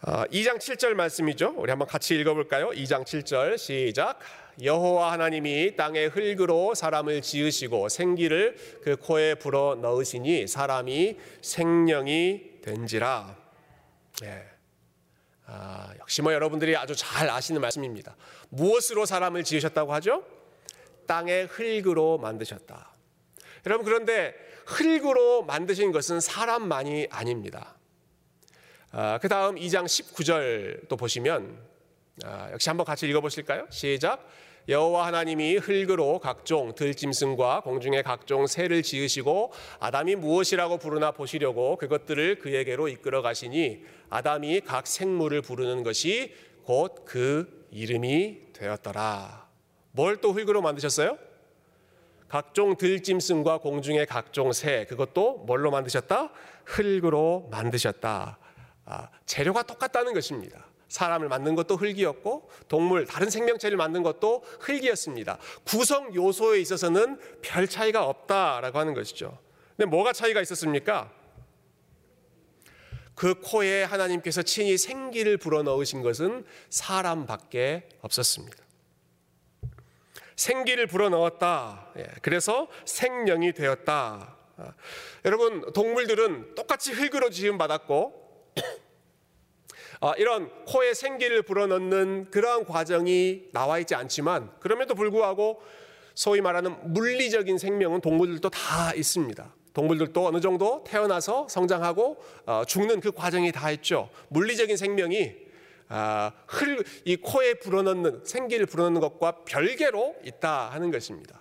2장 0.05 0.57
아, 0.57 0.59
7절 0.59 0.95
말씀이죠. 0.95 1.55
우리 1.57 1.71
한번 1.71 1.89
같이 1.89 2.15
읽어볼까요? 2.15 2.69
2장 2.71 3.05
7절 3.05 3.57
시작. 3.57 4.19
여호와 4.63 5.13
하나님이 5.13 5.77
땅의 5.77 6.09
흙으로 6.09 6.75
사람을 6.75 7.23
지으시고 7.23 7.89
생기를 7.89 8.57
그 8.83 8.97
코에 8.97 9.35
불어 9.37 9.77
넣으시니 9.81 10.47
사람이 10.47 11.17
생명이 11.41 12.61
된지라. 12.63 13.37
예. 14.25 14.45
아, 15.47 15.91
역시 15.99 16.21
뭐 16.23 16.33
여러분들이 16.35 16.77
아주 16.77 16.95
잘 16.95 17.31
아시는 17.31 17.61
말씀입니다. 17.61 18.15
무엇으로 18.51 19.07
사람을 19.07 19.43
지으셨다고 19.43 19.93
하죠? 19.95 20.25
땅의 21.07 21.47
흙으로 21.47 22.19
만드셨다. 22.19 22.93
여러분 23.67 23.87
그런데 23.87 24.35
흙으로 24.67 25.43
만드신 25.45 25.93
것은 25.93 26.21
사람만이 26.21 27.09
아닙니다. 27.11 27.75
아, 28.97 29.19
그 29.21 29.29
다음 29.29 29.57
2장 29.57 29.87
19절 29.87 30.89
또 30.89 30.97
보시면 30.97 31.59
아, 32.25 32.49
역시 32.53 32.71
한번 32.71 32.87
같이 32.87 33.09
읽어보실까요? 33.09 33.67
시작. 33.69 34.25
여호와 34.69 35.07
하나님이 35.09 35.57
흙으로 35.57 36.21
각종 36.21 36.77
들짐승과 36.77 37.63
공중의 37.63 38.05
각종 38.05 38.47
새를 38.47 38.85
지으시고 38.85 39.53
아담이 39.81 40.15
무엇이라고 40.15 40.79
부르나 40.79 41.11
보시려고 41.11 41.77
그것들을 41.77 42.39
그에게로 42.39 42.87
이끌어 42.87 43.21
가시니 43.21 43.83
아담이 44.11 44.61
각 44.61 44.87
생물을 44.87 45.43
부르는 45.43 45.83
것이 45.83 46.33
곧 46.65 47.05
그 47.05 47.67
이름이 47.73 48.53
되었더라. 48.53 49.49
뭘 49.91 50.19
또 50.21 50.33
흙으로 50.33 50.63
만드셨어요? 50.63 51.19
각종 52.29 52.77
들짐승과 52.77 53.59
공중의 53.59 54.07
각종 54.07 54.53
새 54.53 54.87
그것도 54.87 55.39
뭘로 55.47 55.73
만드셨다? 55.73 56.31
흙으로 56.65 57.49
만드셨다. 57.51 58.39
아, 58.87 59.09
재료가 59.27 59.63
똑같다는 59.63 60.15
것입니다. 60.15 60.67
사람을 60.89 61.29
만든 61.29 61.55
것도 61.55 61.77
흙이었고 61.77 62.51
동물 62.69 63.07
다른 63.07 63.29
생명체를 63.29 63.77
만든 63.77 64.03
것도 64.03 64.45
흙이었습니다. 64.61 65.39
구성 65.65 66.15
요소에 66.15 66.61
있어서는 66.61 67.19
별 67.43 67.67
차이가 67.67 68.07
없다라고 68.07 68.79
하는 68.79 68.95
것이죠. 68.95 69.37
근데 69.77 69.91
뭐가 69.91 70.13
차이가 70.13 70.41
있었습니까? 70.41 71.11
그 73.15 73.35
코에 73.41 73.85
하나님께서 73.85 74.43
친히 74.43 74.77
생기를 74.77 75.37
불어넣으신 75.37 76.03
것은 76.03 76.45
사람밖에 76.69 77.89
없었습니다. 78.01 78.63
생기를 80.37 80.87
불어넣었다. 80.87 81.93
예, 81.99 82.07
그래서 82.23 82.69
생명이 82.85 83.53
되었다. 83.53 84.37
아, 84.57 84.73
여러분 85.25 85.73
동물들은 85.73 86.55
똑같이 86.55 86.93
흙으로 86.93 87.31
지음 87.31 87.57
받았고 87.59 88.24
아, 88.24 88.24
이런 90.19 90.51
코에 90.67 90.93
생기를 90.93 91.43
불어넣는 91.43 92.31
그러한 92.31 92.65
과정이 92.65 93.45
나와 93.53 93.79
있지 93.79 93.95
않지만 93.95 94.51
그럼에도 94.61 94.95
불구하고 94.95 95.63
소위 96.15 96.41
말하는 96.41 96.93
물리적인 96.93 97.59
생명은 97.59 98.01
동물들도 98.01 98.49
다 98.51 98.93
있습니다. 98.95 99.55
동물들도 99.73 100.27
어느 100.27 100.41
정도 100.41 100.85
태어나서 100.87 101.49
성장하고 101.49 102.17
어, 102.47 102.63
죽는 102.67 103.01
그 103.01 103.11
과정이 103.11 103.51
다 103.51 103.71
있죠. 103.73 104.09
물리적인 104.29 104.77
생명이 104.77 105.45
아, 105.89 106.33
이 107.05 107.17
코에 107.17 107.55
불어넣는 107.55 108.23
생기를 108.25 108.67
불어넣는 108.67 109.01
것과 109.01 109.45
별개로 109.45 110.17
있다 110.25 110.71
하는 110.71 110.91
것입니다. 110.91 111.41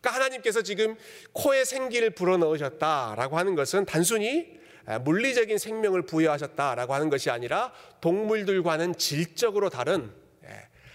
그러니까 0.00 0.14
하나님께서 0.14 0.62
지금 0.62 0.96
코에 1.32 1.64
생기를 1.64 2.10
불어넣으셨다라고 2.10 3.38
하는 3.38 3.54
것은 3.54 3.84
단순히 3.84 4.58
물리적인 5.02 5.58
생명을 5.58 6.02
부여하셨다라고 6.02 6.94
하는 6.94 7.10
것이 7.10 7.30
아니라 7.30 7.72
동물들과는 8.00 8.96
질적으로 8.96 9.68
다른 9.68 10.12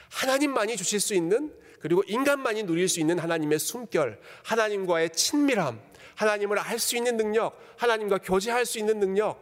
하나님만이 0.09 0.77
주실 0.77 0.99
수 0.99 1.13
있는 1.13 1.53
그리고 1.79 2.03
인간만이 2.05 2.63
누릴 2.63 2.87
수 2.87 2.99
있는 2.99 3.17
하나님의 3.19 3.59
숨결, 3.59 4.19
하나님과의 4.43 5.11
친밀함, 5.11 5.81
하나님을 6.15 6.59
알 6.59 6.77
수 6.79 6.95
있는 6.95 7.17
능력, 7.17 7.57
하나님과 7.77 8.19
교제할 8.19 8.65
수 8.65 8.77
있는 8.77 8.99
능력, 8.99 9.41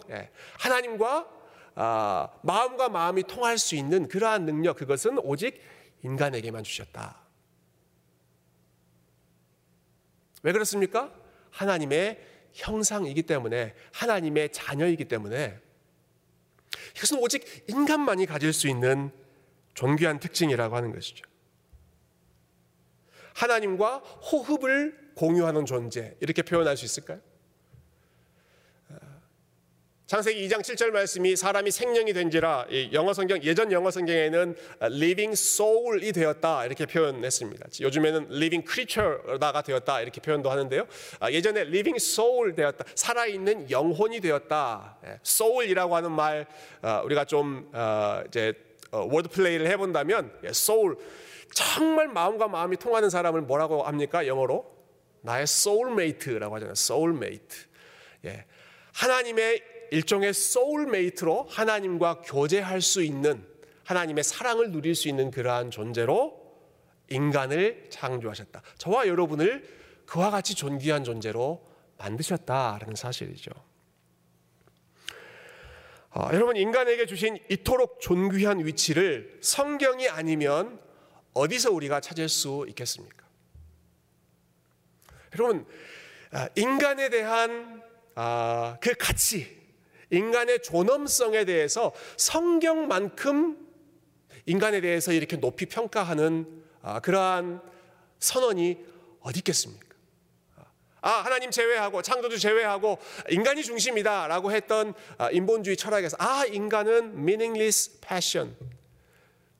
하나님과 0.57 1.39
아, 1.81 2.29
마음과 2.41 2.89
마음이 2.89 3.23
통할 3.23 3.57
수 3.57 3.75
있는 3.75 4.09
그러한 4.09 4.45
능력, 4.45 4.75
그것은 4.77 5.17
오직 5.19 5.61
인간에게만 6.03 6.63
주셨다. 6.63 7.21
왜 10.43 10.51
그렇습니까? 10.51 11.13
하나님의 11.51 12.19
형상이기 12.59 13.23
때문에 13.23 13.73
하나님의 13.93 14.51
자녀이기 14.51 15.05
때문에 15.05 15.57
이것은 16.95 17.19
오직 17.19 17.63
인간만이 17.67 18.25
가질 18.25 18.53
수 18.53 18.67
있는 18.67 19.11
존귀한 19.73 20.19
특징이라고 20.19 20.75
하는 20.75 20.91
것이죠. 20.93 21.25
하나님과 23.33 23.97
호흡을 23.97 25.13
공유하는 25.15 25.65
존재 25.65 26.15
이렇게 26.19 26.41
표현할 26.41 26.75
수 26.75 26.85
있을까요? 26.85 27.21
창세기 30.09 30.47
2장 30.47 30.61
7절 30.61 30.89
말씀이 30.89 31.35
사람이 31.35 31.69
생명이 31.69 32.13
된지라 32.13 32.65
영어 32.93 33.13
성경 33.13 33.39
예전 33.43 33.71
영어 33.71 33.91
성경에는 33.91 34.55
living 34.81 35.33
soul이 35.33 36.11
되었다 36.13 36.65
이렇게 36.65 36.87
표현했습니다. 36.87 37.67
요즘에는 37.79 38.23
living 38.31 38.67
creature가 38.67 39.61
되었다 39.61 40.01
이렇게 40.01 40.19
표현도 40.19 40.49
하는데요. 40.49 40.87
아, 41.19 41.31
예전에 41.31 41.61
living 41.61 41.97
soul 41.97 42.55
되었다 42.55 42.85
살아 42.95 43.27
있는 43.27 43.69
영혼이 43.69 44.19
되었다. 44.19 44.97
예, 45.05 45.19
soul이라고 45.23 45.95
하는 45.95 46.11
말 46.11 46.47
아, 46.81 47.01
우리가 47.01 47.25
좀 47.25 47.69
아, 47.71 48.23
이제 48.27 48.53
word 48.91 49.29
play를 49.29 49.67
해본다면 49.67 50.39
예, 50.43 50.47
soul 50.47 50.95
정말 51.53 52.07
마음과 52.07 52.47
마음이 52.47 52.77
통하는 52.77 53.11
사람을 53.11 53.41
뭐라고 53.41 53.83
합니까 53.83 54.25
영어로 54.25 54.65
나의 55.21 55.43
soulmate라고 55.43 56.55
하잖아요. 56.55 56.73
soulmate. 56.75 57.67
예. 58.25 58.45
하나님의 58.93 59.77
일종의 59.91 60.33
soulmate로 60.33 61.47
하나님과 61.49 62.21
교제할 62.21 62.81
수 62.81 63.03
있는 63.03 63.45
하나님의 63.83 64.23
사랑을 64.23 64.71
누릴 64.71 64.95
수 64.95 65.07
있는 65.07 65.31
그러한 65.31 65.71
존재로 65.71 66.39
인간을 67.09 67.87
창조하셨다. 67.89 68.61
저와 68.77 69.07
여러분을 69.07 69.67
그와 70.05 70.31
같이 70.31 70.55
존귀한 70.55 71.03
존재로 71.03 71.67
만드셨다라는 71.97 72.95
사실이죠. 72.95 73.51
아, 76.11 76.29
여러분 76.33 76.55
인간에게 76.55 77.05
주신 77.05 77.37
이토록 77.49 77.99
존귀한 77.99 78.65
위치를 78.65 79.39
성경이 79.41 80.09
아니면 80.09 80.79
어디서 81.33 81.71
우리가 81.71 81.99
찾을 81.99 82.29
수 82.29 82.65
있겠습니까? 82.69 83.25
여러분 85.35 85.65
아, 86.31 86.49
인간에 86.55 87.09
대한 87.09 87.83
아, 88.15 88.77
그 88.81 88.93
가치 88.95 89.58
인간의 90.11 90.61
존엄성에 90.61 91.45
대해서 91.45 91.93
성경만큼 92.17 93.67
인간에 94.45 94.81
대해서 94.81 95.11
이렇게 95.11 95.37
높이 95.37 95.65
평가하는 95.65 96.63
아, 96.81 96.99
그러한 96.99 97.61
선언이 98.19 98.77
어디 99.21 99.39
있겠습니까? 99.39 99.89
아, 101.01 101.11
하나님 101.11 101.49
제외하고 101.49 102.01
창조주 102.01 102.39
제외하고 102.39 102.97
인간이 103.29 103.63
중심이다라고 103.63 104.51
했던 104.51 104.93
아, 105.17 105.29
인본주의 105.31 105.77
철학에서 105.77 106.17
아, 106.19 106.45
인간은 106.45 107.13
meaningless 107.13 107.99
passion. 108.01 108.55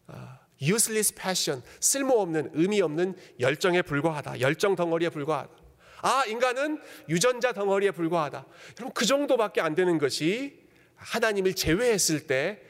아, 0.08 0.40
useless 0.62 1.14
passion. 1.14 1.64
쓸모없는 1.80 2.52
의미 2.54 2.82
없는 2.82 3.16
열정에 3.40 3.82
불과하다. 3.82 4.42
열정 4.42 4.76
덩어리에 4.76 5.10
불과하다. 5.10 5.59
아, 6.02 6.24
인간은 6.26 6.82
유전자 7.10 7.52
덩어리에 7.52 7.92
불과하다. 7.92 8.46
여러분, 8.80 8.94
그 8.94 9.06
정도밖에 9.06 9.62
안 9.62 9.76
되는 9.76 9.98
것이 9.98 10.60
하나님을 10.96 11.54
제외했을 11.54 12.28
때 12.28 12.62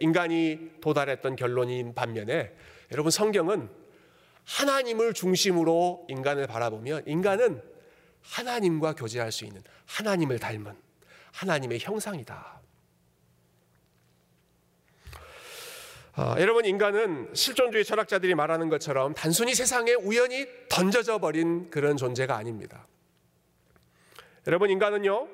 인간이 0.00 0.70
도달했던 0.80 1.36
결론인 1.36 1.94
반면에 1.94 2.52
여러분, 2.92 3.10
성경은 3.10 3.68
하나님을 4.44 5.14
중심으로 5.14 6.06
인간을 6.08 6.46
바라보면 6.46 7.04
인간은 7.06 7.62
하나님과 8.22 8.94
교제할 8.94 9.32
수 9.32 9.44
있는 9.44 9.62
하나님을 9.86 10.38
닮은 10.38 10.74
하나님의 11.32 11.78
형상이다. 11.80 12.59
어, 16.20 16.34
여러분 16.38 16.66
인간은 16.66 17.30
실존주의 17.32 17.82
철학자들이 17.82 18.34
말하는 18.34 18.68
것처럼 18.68 19.14
단순히 19.14 19.54
세상에 19.54 19.94
우연히 19.94 20.46
던져져 20.68 21.16
버린 21.16 21.70
그런 21.70 21.96
존재가 21.96 22.36
아닙니다. 22.36 22.86
여러분 24.46 24.68
인간은요, 24.68 25.26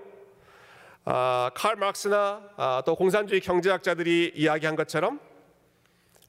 아, 1.05 1.51
칼 1.57 1.75
마크스나 1.75 2.51
아, 2.57 2.83
또 2.87 2.95
공산주의 2.95 3.41
경제학자들이 3.41 4.35
이야기한 4.37 4.77
것처럼 4.77 5.19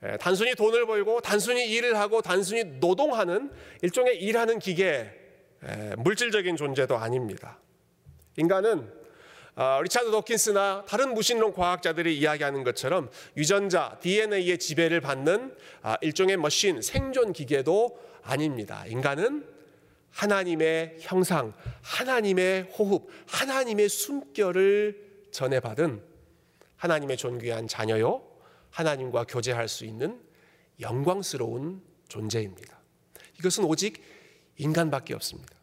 에, 0.02 0.18
단순히 0.18 0.56
돈을 0.56 0.88
벌고 0.88 1.22
단순히 1.22 1.70
일을 1.70 1.96
하고 1.96 2.24
단순히 2.24 2.64
노동하는 2.64 3.52
일종의 3.84 4.18
일하는 4.24 4.58
기계, 4.58 5.14
에, 5.64 5.96
물질적인 5.98 6.56
존재도 6.56 6.98
아닙니다. 6.98 7.60
인간은 8.38 8.80
어, 8.80 8.97
리차드 9.82 10.12
도킨스나 10.12 10.86
다른 10.88 11.16
무신론 11.16 11.52
과학자들이 11.52 12.16
이야기하는 12.20 12.64
것처럼 12.64 13.10
유전자 13.36 13.98
DNA의 14.02 14.60
지배를 14.60 15.02
받는 15.02 15.56
아, 15.82 15.98
일종의 16.02 16.38
머신 16.38 16.82
생존 16.82 17.34
기계도 17.34 17.98
아닙니다. 18.22 18.86
인간은 18.86 19.48
하나님의 20.12 20.98
형상, 21.00 21.54
하나님의 21.82 22.64
호흡, 22.78 23.08
하나님의 23.28 23.90
숨결을 23.90 25.28
전해받은 25.32 26.04
하나님의 26.76 27.18
존귀한 27.18 27.68
자녀요, 27.68 28.24
하나님과 28.70 29.24
교제할 29.24 29.68
수 29.68 29.86
있는 29.86 30.22
영광스러운 30.80 31.82
존재입니다. 32.08 32.80
이것은 33.40 33.64
오직 33.64 34.04
인간밖에 34.58 35.16
없습니다. 35.16 35.57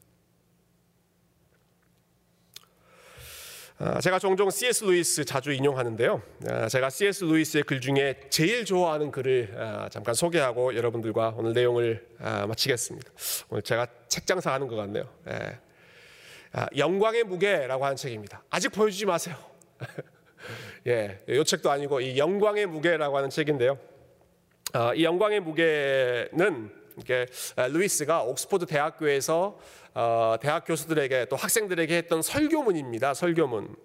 제가 4.01 4.21
종종 4.21 4.51
C.S. 4.51 4.85
루이스 4.85 5.25
자주 5.25 5.53
인용하는데요. 5.53 6.23
아, 6.49 6.69
제가 6.69 6.91
C.S. 6.91 7.25
루이스의 7.25 7.65
글 7.65 7.81
중에 7.81 8.21
제일 8.31 8.65
좋아하는 8.65 9.11
글을 9.11 9.55
아, 9.59 9.89
잠깐 9.91 10.15
소개하고 10.15 10.77
여러분들과 10.77 11.35
오늘 11.37 11.53
내용을 11.53 12.07
마치겠습니다. 12.49 13.11
오늘 13.51 13.63
제가 13.63 13.89
책 14.09 14.27
장사하는 14.27 14.69
것 14.69 14.77
같네요. 14.77 15.09
예. 15.29 15.59
영광의 16.77 17.25
무게라고 17.25 17.85
하는 17.85 17.97
책입니다. 17.97 18.45
아직 18.49 18.69
보여주지 18.69 19.07
마세요. 19.07 19.35
예, 20.87 21.21
이 21.29 21.43
책도 21.45 21.69
아니고 21.69 22.01
이 22.01 22.17
영광의 22.17 22.67
무게라고 22.67 23.17
하는 23.17 23.29
책인데요. 23.29 23.77
이 24.95 25.03
영광의 25.03 25.41
무게는 25.41 26.71
이게 26.99 27.27
루이스가 27.57 28.23
옥스포드 28.23 28.67
대학교에서 28.67 29.59
어, 29.95 30.37
대학 30.41 30.65
교수들에게 30.65 31.27
또 31.27 31.37
학생들에게 31.37 31.97
했던 31.97 32.23
설교문입니다. 32.23 33.15
설교문. 33.15 33.77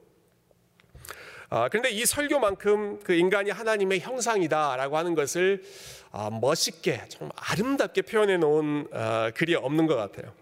어, 1.51 1.67
그런데 1.69 1.89
이 1.89 2.05
설교만큼 2.05 2.99
그 3.03 3.13
인간이 3.13 3.49
하나님의 3.49 3.99
형상이다라고 3.99 4.97
하는 4.97 5.15
것을 5.15 5.63
어, 6.11 6.29
멋있게 6.29 7.03
정말 7.09 7.33
아름답게 7.35 8.03
표현해 8.03 8.37
놓은 8.37 8.87
어, 8.91 9.29
글이 9.35 9.55
없는 9.55 9.87
것 9.87 9.95
같아요. 9.95 10.33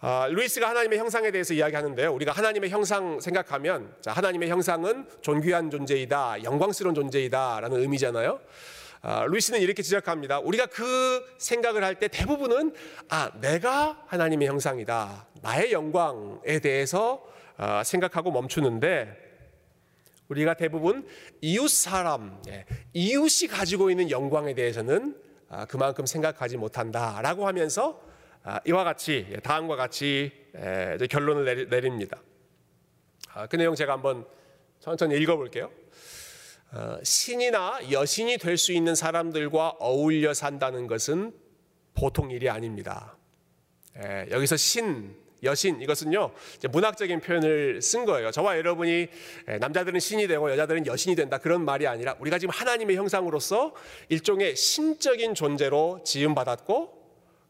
아, 0.00 0.28
루이스가 0.30 0.68
하나님의 0.68 0.96
형상에 1.00 1.32
대해서 1.32 1.54
이야기하는데요. 1.54 2.12
우리가 2.14 2.30
하나님의 2.30 2.70
형상 2.70 3.18
생각하면 3.18 3.92
자, 4.00 4.12
하나님의 4.12 4.48
형상은 4.48 5.08
존귀한 5.22 5.70
존재이다, 5.70 6.44
영광스러운 6.44 6.94
존재이다라는 6.94 7.80
의미잖아요. 7.80 8.38
아, 9.00 9.24
루이스는 9.26 9.60
이렇게 9.60 9.82
지적합니다. 9.82 10.40
우리가 10.40 10.66
그 10.66 11.24
생각을 11.38 11.84
할 11.84 11.94
때 11.98 12.08
대부분은 12.08 12.74
아 13.08 13.30
내가 13.40 14.02
하나님의 14.06 14.48
형상이다, 14.48 15.26
나의 15.42 15.72
영광에 15.72 16.58
대해서 16.60 17.24
아, 17.56 17.82
생각하고 17.82 18.30
멈추는데 18.30 19.26
우리가 20.28 20.54
대부분 20.54 21.06
이웃 21.40 21.68
사람, 21.68 22.40
예, 22.48 22.66
이웃이 22.92 23.48
가지고 23.48 23.90
있는 23.90 24.10
영광에 24.10 24.54
대해서는 24.54 25.16
아, 25.48 25.64
그만큼 25.64 26.04
생각하지 26.06 26.56
못한다라고 26.56 27.46
하면서 27.46 28.00
아, 28.44 28.60
이와 28.66 28.84
같이 28.84 29.26
예, 29.30 29.36
다음과 29.36 29.76
같이 29.76 30.30
예, 30.56 30.98
결론을 31.08 31.68
내립니다. 31.68 32.20
아, 33.32 33.46
그 33.46 33.56
내용 33.56 33.74
제가 33.74 33.94
한번 33.94 34.26
천천히 34.80 35.16
읽어볼게요. 35.16 35.70
어, 36.70 36.98
신이나 37.02 37.80
여신이 37.90 38.38
될 38.38 38.58
수 38.58 38.72
있는 38.72 38.94
사람들과 38.94 39.76
어울려 39.78 40.34
산다는 40.34 40.86
것은 40.86 41.32
보통 41.94 42.30
일이 42.30 42.50
아닙니다. 42.50 43.16
예, 43.96 44.26
여기서 44.30 44.56
신, 44.56 45.16
여신 45.42 45.80
이것은요 45.80 46.32
문학적인 46.70 47.20
표현을 47.20 47.80
쓴 47.80 48.04
거예요. 48.04 48.30
저와 48.30 48.58
여러분이 48.58 49.08
예, 49.48 49.58
남자들은 49.58 49.98
신이 49.98 50.26
되고 50.26 50.50
여자들은 50.50 50.86
여신이 50.86 51.16
된다 51.16 51.38
그런 51.38 51.64
말이 51.64 51.86
아니라 51.86 52.16
우리가 52.20 52.38
지금 52.38 52.52
하나님의 52.52 52.96
형상으로서 52.96 53.74
일종의 54.08 54.54
신적인 54.54 55.34
존재로 55.34 56.02
지음 56.04 56.34
받았고 56.34 56.92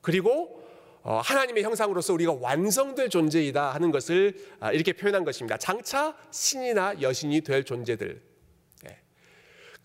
그리고 0.01 0.63
어, 1.03 1.21
하나님의 1.25 1.65
형상으로서 1.65 2.13
우리가 2.13 2.35
완성될 2.35 3.09
존재이다 3.09 3.71
하는 3.73 3.91
것을 3.91 4.35
아, 4.61 4.73
이렇게 4.73 4.93
표현한 4.93 5.25
것입니다. 5.25 5.57
장차 5.57 6.17
신이나 6.31 7.01
여신이 7.01 7.41
될 7.41 7.65
존재들 7.65 8.28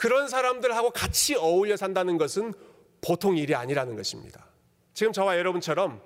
그런 0.04 0.28
사람들하고 0.28 0.90
같이 0.90 1.34
어울려 1.34 1.78
산다는 1.78 2.18
것은 2.18 2.54
보통 3.00 3.38
일이 3.38 3.56
아니라는 3.56 3.96
것입니다. 3.96 4.46
지금 4.94 5.14
저와 5.14 5.38
여러분처럼 5.38 6.02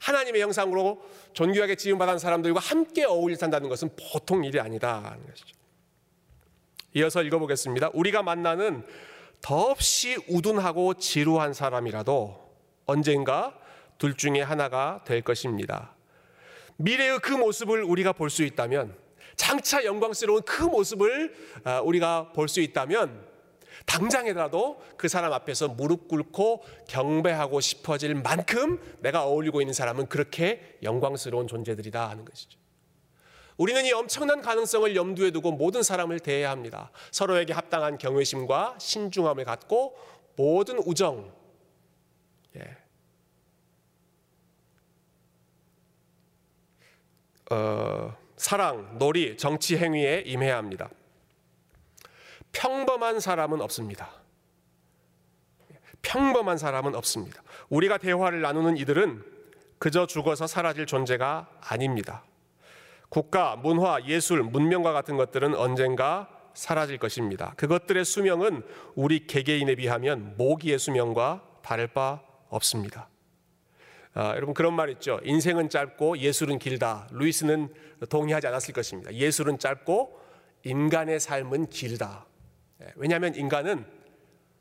하나님의 0.00 0.42
형상으로 0.42 1.02
존귀하게 1.32 1.76
지음받은 1.76 2.18
사람들과 2.18 2.60
함께 2.60 3.06
어울려 3.06 3.36
산다는 3.36 3.70
것은 3.70 3.88
보통 4.12 4.44
일이 4.44 4.60
아니다 4.60 4.96
하는 4.96 5.26
것이죠. 5.26 5.56
이어서 6.92 7.22
읽어보겠습니다. 7.22 7.92
우리가 7.94 8.22
만나는 8.22 8.86
더없이 9.40 10.18
우둔하고 10.28 10.92
지루한 10.92 11.54
사람이라도 11.54 12.52
언젠가 12.84 13.58
둘 13.96 14.14
중에 14.14 14.42
하나가 14.42 15.00
될 15.06 15.22
것입니다. 15.22 15.94
미래의 16.76 17.20
그 17.20 17.32
모습을 17.32 17.82
우리가 17.82 18.12
볼 18.12 18.28
수 18.28 18.42
있다면, 18.42 18.94
장차 19.36 19.86
영광스러운 19.86 20.42
그 20.42 20.64
모습을 20.64 21.34
아, 21.64 21.80
우리가 21.80 22.32
볼 22.34 22.46
수 22.48 22.60
있다면, 22.60 23.27
당장이라도 23.88 24.80
그 24.96 25.08
사람 25.08 25.32
앞에서 25.32 25.68
무릎 25.68 26.08
꿇고 26.08 26.62
경배하고 26.88 27.60
싶어질 27.60 28.14
만큼 28.14 28.78
내가 29.00 29.24
어울리고 29.24 29.62
있는 29.62 29.72
사람은 29.72 30.06
그렇게 30.08 30.78
영광스러운 30.82 31.48
존재들이다 31.48 32.08
하는 32.08 32.24
것이죠. 32.24 32.58
우리는 33.56 33.84
이 33.84 33.92
엄청난 33.92 34.40
가능성을 34.40 34.94
염두에 34.94 35.32
두고 35.32 35.52
모든 35.52 35.82
사람을 35.82 36.20
대해야 36.20 36.50
합니다. 36.50 36.92
서로에게 37.10 37.52
합당한 37.52 37.98
경외심과 37.98 38.76
신중함을 38.78 39.44
갖고 39.44 39.96
모든 40.36 40.78
우정, 40.78 41.32
예. 42.56 42.76
어, 47.50 48.14
사랑, 48.36 48.98
놀이, 48.98 49.36
정치 49.36 49.76
행위에 49.76 50.22
임해야 50.26 50.56
합니다. 50.56 50.90
평범한 52.52 53.20
사람은 53.20 53.60
없습니다. 53.60 54.10
평범한 56.02 56.58
사람은 56.58 56.94
없습니다. 56.94 57.42
우리가 57.68 57.98
대화를 57.98 58.40
나누는 58.40 58.76
이들은 58.76 59.22
그저 59.78 60.06
죽어서 60.06 60.46
사라질 60.46 60.86
존재가 60.86 61.48
아닙니다. 61.60 62.24
국가, 63.08 63.56
문화, 63.56 64.04
예술, 64.06 64.42
문명과 64.42 64.92
같은 64.92 65.16
것들은 65.16 65.54
언젠가 65.54 66.28
사라질 66.54 66.98
것입니다. 66.98 67.54
그것들의 67.56 68.04
수명은 68.04 68.62
우리 68.94 69.26
개개인에 69.26 69.76
비하면 69.76 70.34
모기의 70.36 70.78
수명과 70.78 71.42
다를 71.62 71.86
바 71.86 72.20
없습니다. 72.48 73.08
아, 74.14 74.34
여러분 74.34 74.54
그런 74.54 74.74
말 74.74 74.90
있죠. 74.90 75.20
인생은 75.22 75.68
짧고 75.68 76.18
예술은 76.18 76.58
길다. 76.58 77.06
루이스는 77.12 77.72
동의하지 78.08 78.48
않았을 78.48 78.74
것입니다. 78.74 79.14
예술은 79.14 79.58
짧고 79.58 80.18
인간의 80.64 81.20
삶은 81.20 81.70
길다. 81.70 82.26
예, 82.82 82.92
왜냐하면 82.96 83.34
인간은 83.34 83.84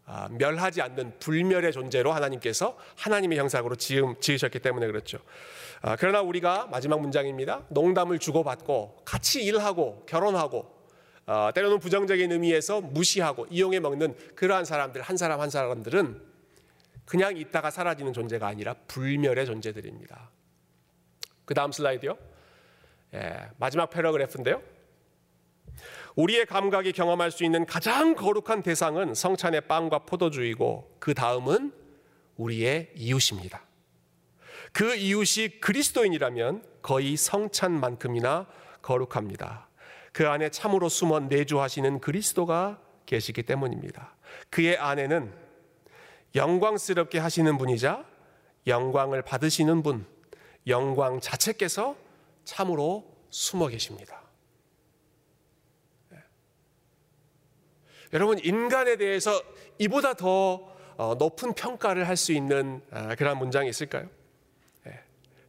아, 0.06 0.30
멸하지 0.32 0.82
않는 0.82 1.20
불멸의 1.20 1.74
존재로 1.74 2.14
하나님께서 2.14 2.78
하나님의 2.98 3.38
형상으로 3.38 3.76
지음, 3.76 4.16
지으셨기 4.22 4.60
때문에 4.60 4.88
그렇죠. 4.88 5.20
아, 5.82 5.98
그러나 5.98 6.22
우리가 6.22 6.68
마지막 6.68 7.02
문장입니다. 7.02 7.66
농담을 7.70 8.18
주고받고 8.18 9.02
같이 9.04 9.44
일하고 9.44 10.06
결혼하고 10.06 10.78
아, 11.26 11.52
때로는 11.54 11.80
부정적인 11.80 12.32
의미에서 12.32 12.80
무시하고 12.80 13.48
이용해 13.50 13.82
먹는 13.82 14.16
그러한 14.36 14.64
사람들 14.64 15.02
한 15.02 15.18
사람 15.18 15.42
한 15.42 15.50
사람들은 15.50 16.22
그냥 17.06 17.36
있다가 17.36 17.70
사라지는 17.70 18.14
존재가 18.14 18.48
아니라 18.48 18.76
불멸의 18.88 19.46
존재들입니다. 19.46 20.30
그 21.44 21.54
다음 21.54 21.74
슬라이드요. 21.74 22.18
예, 23.14 23.50
마지막 23.58 23.90
패러그래프인데요. 23.90 24.62
우리의 26.18 26.48
감각이 26.48 26.94
경험할 26.94 27.30
수 27.30 27.44
있는 27.46 27.66
가장 27.66 28.16
거룩한 28.16 28.64
대상은 28.64 29.14
성찬의 29.14 29.62
빵과 29.62 30.00
포도주이고 30.00 30.98
그 31.00 31.14
다음은 31.14 31.72
우리의 32.38 32.92
이웃입니다. 32.96 33.62
그 34.74 34.96
이웃이 34.96 35.60
그리스도인이라면 35.62 36.64
거의 36.82 37.16
성찬만큼이나 37.18 38.48
거룩합니다. 38.82 39.68
그 40.12 40.28
안에 40.28 40.50
참으로 40.50 40.90
숨어 40.90 41.20
내주하시는 41.20 42.00
그리스도가 42.00 42.82
계시기 43.06 43.44
때문입니다. 43.44 44.16
그의 44.50 44.76
안에는 44.78 45.32
영광스럽게 46.34 47.20
하시는 47.20 47.58
분이자 47.60 48.04
영광을 48.66 49.22
받으시는 49.22 49.84
분, 49.84 50.06
영광 50.66 51.20
자체께서 51.20 51.96
참으로 52.44 53.06
숨어 53.30 53.68
계십니다. 53.68 54.27
여러분 58.14 58.40
인간에 58.40 58.96
대해서 58.96 59.42
이보다 59.78 60.14
더 60.14 60.76
어, 60.98 61.16
높은 61.20 61.54
평가를 61.54 62.08
할 62.08 62.18
수 62.18 62.32
있는 62.32 62.82
아, 62.90 63.14
그런 63.16 63.38
문장이 63.38 63.70
있을까요? 63.70 64.10
예. 64.88 65.00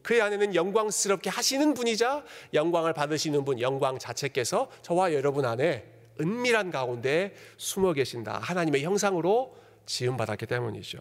그 0.02 0.22
안에는 0.22 0.54
영광스럽게 0.54 1.30
하시는 1.30 1.72
분이자 1.72 2.24
영광을 2.52 2.92
받으시는 2.92 3.44
분, 3.44 3.60
영광 3.60 3.98
자체께서 3.98 4.70
저와 4.82 5.14
여러분 5.14 5.46
안에 5.46 5.86
은밀한 6.20 6.70
가운데 6.70 7.34
숨어 7.56 7.92
계신다. 7.94 8.38
하나님의 8.42 8.82
형상으로 8.82 9.56
지음받았기 9.86 10.46
때문이죠. 10.46 10.98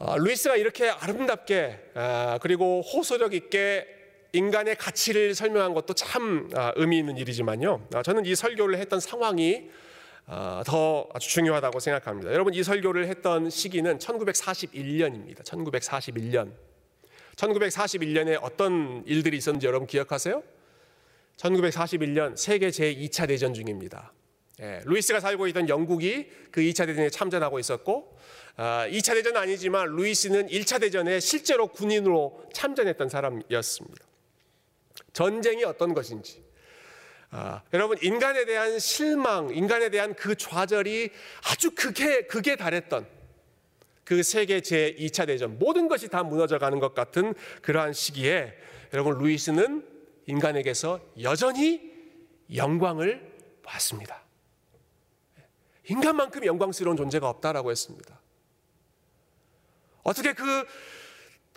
아, 0.00 0.16
루이스가 0.16 0.56
이렇게 0.56 0.90
아름답게 0.90 1.92
아, 1.94 2.38
그리고 2.42 2.82
호소력 2.82 3.34
있게 3.34 3.86
인간의 4.32 4.76
가치를 4.76 5.34
설명한 5.34 5.74
것도 5.74 5.94
참 5.94 6.50
아, 6.54 6.72
의미 6.76 6.98
있는 6.98 7.16
일이지만요. 7.16 7.88
아, 7.94 8.02
저는 8.02 8.26
이 8.26 8.34
설교를 8.34 8.78
했던 8.78 9.00
상황이 9.00 9.70
아, 10.26 10.62
더 10.66 11.08
아주 11.14 11.28
중요하다고 11.30 11.80
생각합니다. 11.80 12.32
여러분 12.32 12.52
이 12.52 12.62
설교를 12.62 13.08
했던 13.08 13.48
시기는 13.48 13.98
1941년입니다. 13.98 15.42
1941년. 15.42 16.52
1941년에 17.36 18.38
어떤 18.42 19.02
일들이 19.06 19.38
있었는지 19.38 19.66
여러분 19.66 19.86
기억하세요? 19.86 20.42
1941년 21.36 22.36
세계 22.36 22.68
제2차 22.68 23.28
대전 23.28 23.54
중입니다. 23.54 24.12
예, 24.60 24.80
루이스가 24.84 25.20
살고 25.20 25.46
있던 25.48 25.68
영국이 25.68 26.28
그 26.50 26.60
2차 26.60 26.84
대전에 26.84 27.10
참전하고 27.10 27.60
있었고, 27.60 28.18
아, 28.56 28.88
2차 28.88 29.14
대전은 29.14 29.40
아니지만 29.40 29.86
루이스는 29.94 30.48
1차 30.48 30.80
대전에 30.80 31.20
실제로 31.20 31.68
군인으로 31.68 32.44
참전했던 32.52 33.08
사람이었습니다. 33.08 34.07
전쟁이 35.18 35.64
어떤 35.64 35.94
것인지. 35.94 36.44
아, 37.30 37.62
여러분 37.72 37.98
인간에 38.02 38.44
대한 38.44 38.78
실망, 38.78 39.50
인간에 39.50 39.88
대한 39.88 40.14
그 40.14 40.36
좌절이 40.36 41.10
아주 41.50 41.72
극에 41.72 42.28
극에 42.28 42.54
달했던 42.54 43.04
그 44.04 44.22
세계 44.22 44.60
제 44.60 44.94
2차 44.96 45.26
대전 45.26 45.58
모든 45.58 45.88
것이 45.88 46.06
다 46.06 46.22
무너져 46.22 46.60
가는 46.60 46.78
것 46.78 46.94
같은 46.94 47.34
그러한 47.62 47.94
시기에 47.94 48.54
여러분 48.92 49.18
루이스는 49.18 49.84
인간에게서 50.26 51.00
여전히 51.20 51.92
영광을 52.54 53.20
받습니다. 53.64 54.22
인간만큼 55.88 56.46
영광스러운 56.46 56.96
존재가 56.96 57.28
없다라고 57.28 57.72
했습니다. 57.72 58.20
어떻게 60.04 60.32
그 60.32 60.64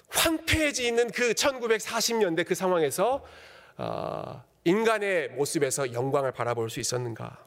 황폐해지 0.10 0.88
있는 0.88 1.12
그 1.12 1.34
1940년대 1.34 2.48
그 2.48 2.56
상황에서 2.56 3.24
어, 3.24 3.51
인간의 4.64 5.30
모습에서 5.30 5.94
영광을 5.94 6.32
바라볼 6.32 6.70
수 6.70 6.80
있었는가? 6.80 7.46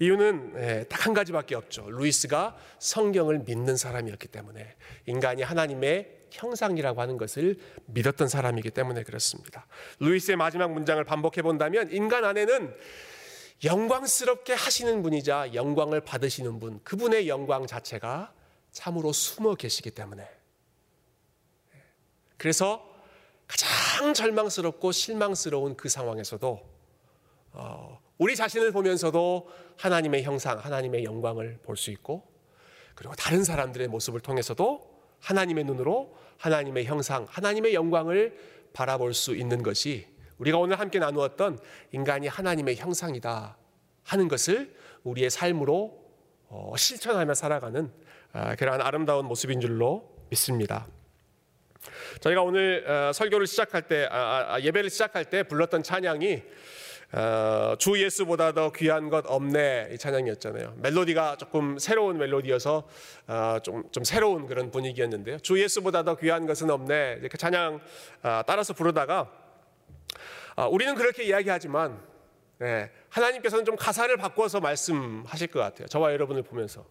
이유는 0.00 0.54
예, 0.56 0.84
딱한 0.84 1.12
가지밖에 1.12 1.54
없죠. 1.54 1.90
루이스가 1.90 2.56
성경을 2.78 3.40
믿는 3.40 3.76
사람이었기 3.76 4.28
때문에 4.28 4.76
인간이 5.06 5.42
하나님의 5.42 6.18
형상이라고 6.30 7.00
하는 7.00 7.16
것을 7.16 7.58
믿었던 7.86 8.28
사람이기 8.28 8.70
때문에 8.70 9.02
그렇습니다. 9.02 9.66
루이스의 9.98 10.36
마지막 10.36 10.72
문장을 10.72 11.02
반복해 11.04 11.42
본다면 11.42 11.90
인간 11.90 12.24
안에는 12.24 12.74
영광스럽게 13.64 14.52
하시는 14.52 15.02
분이자 15.02 15.54
영광을 15.54 16.00
받으시는 16.00 16.60
분, 16.60 16.80
그분의 16.84 17.28
영광 17.28 17.66
자체가 17.66 18.32
참으로 18.70 19.12
숨어 19.12 19.56
계시기 19.56 19.90
때문에 19.90 20.28
그래서 22.36 22.88
가장 23.48 24.14
절망스럽고 24.14 24.92
실망스러운 24.92 25.76
그 25.76 25.88
상황에서도 25.88 26.60
어, 27.52 27.98
우리 28.18 28.36
자신을 28.36 28.72
보면서도 28.72 29.48
하나님의 29.78 30.22
형상, 30.22 30.58
하나님의 30.58 31.04
영광을 31.04 31.58
볼 31.62 31.76
수 31.76 31.90
있고 31.90 32.28
그리고 32.94 33.14
다른 33.14 33.44
사람들의 33.44 33.88
모습을 33.88 34.20
통해서도 34.20 34.98
하나님의 35.20 35.64
눈으로 35.64 36.16
하나님의 36.38 36.84
형상, 36.84 37.26
하나님의 37.28 37.74
영광을 37.74 38.36
바라볼 38.72 39.14
수 39.14 39.34
있는 39.34 39.62
것이 39.62 40.06
우리가 40.38 40.58
오늘 40.58 40.78
함께 40.78 40.98
나누었던 40.98 41.58
인간이 41.92 42.28
하나님의 42.28 42.76
형상이다 42.76 43.56
하는 44.04 44.28
것을 44.28 44.74
우리의 45.04 45.30
삶으로 45.30 46.04
어, 46.48 46.72
실천하며 46.76 47.34
살아가는 47.34 47.92
아, 48.32 48.54
그러한 48.56 48.80
아름다운 48.80 49.26
모습인 49.26 49.60
줄로 49.60 50.16
믿습니다. 50.30 50.86
저희가 52.20 52.42
오늘 52.42 52.84
어, 52.88 53.12
설교를 53.12 53.46
시작할 53.46 53.82
때 53.82 54.08
아, 54.10 54.54
아, 54.54 54.60
예배를 54.60 54.90
시작할 54.90 55.24
때 55.26 55.42
불렀던 55.42 55.82
찬양이 55.82 56.42
어, 57.12 57.74
주 57.78 58.02
예수보다 58.02 58.52
더 58.52 58.70
귀한 58.72 59.08
것 59.08 59.24
없네 59.26 59.88
이 59.92 59.98
찬양이었잖아요. 59.98 60.74
멜로디가 60.76 61.36
조금 61.36 61.78
새로운 61.78 62.18
멜로디여서 62.18 62.88
어, 63.28 63.58
좀, 63.62 63.90
좀 63.92 64.04
새로운 64.04 64.46
그런 64.46 64.70
분위기였는데요. 64.70 65.38
주 65.38 65.60
예수보다 65.60 66.02
더 66.02 66.16
귀한 66.16 66.46
것은 66.46 66.70
없네 66.70 67.20
그 67.30 67.38
찬양 67.38 67.80
어, 68.22 68.42
따라서 68.46 68.74
부르다가 68.74 69.30
어, 70.56 70.68
우리는 70.68 70.94
그렇게 70.94 71.24
이야기하지만 71.24 71.98
네, 72.58 72.90
하나님께서는 73.08 73.64
좀 73.64 73.76
가사를 73.76 74.14
바꿔서 74.16 74.60
말씀하실 74.60 75.46
것 75.48 75.60
같아요. 75.60 75.86
저와 75.86 76.12
여러분을 76.12 76.42
보면서 76.42 76.84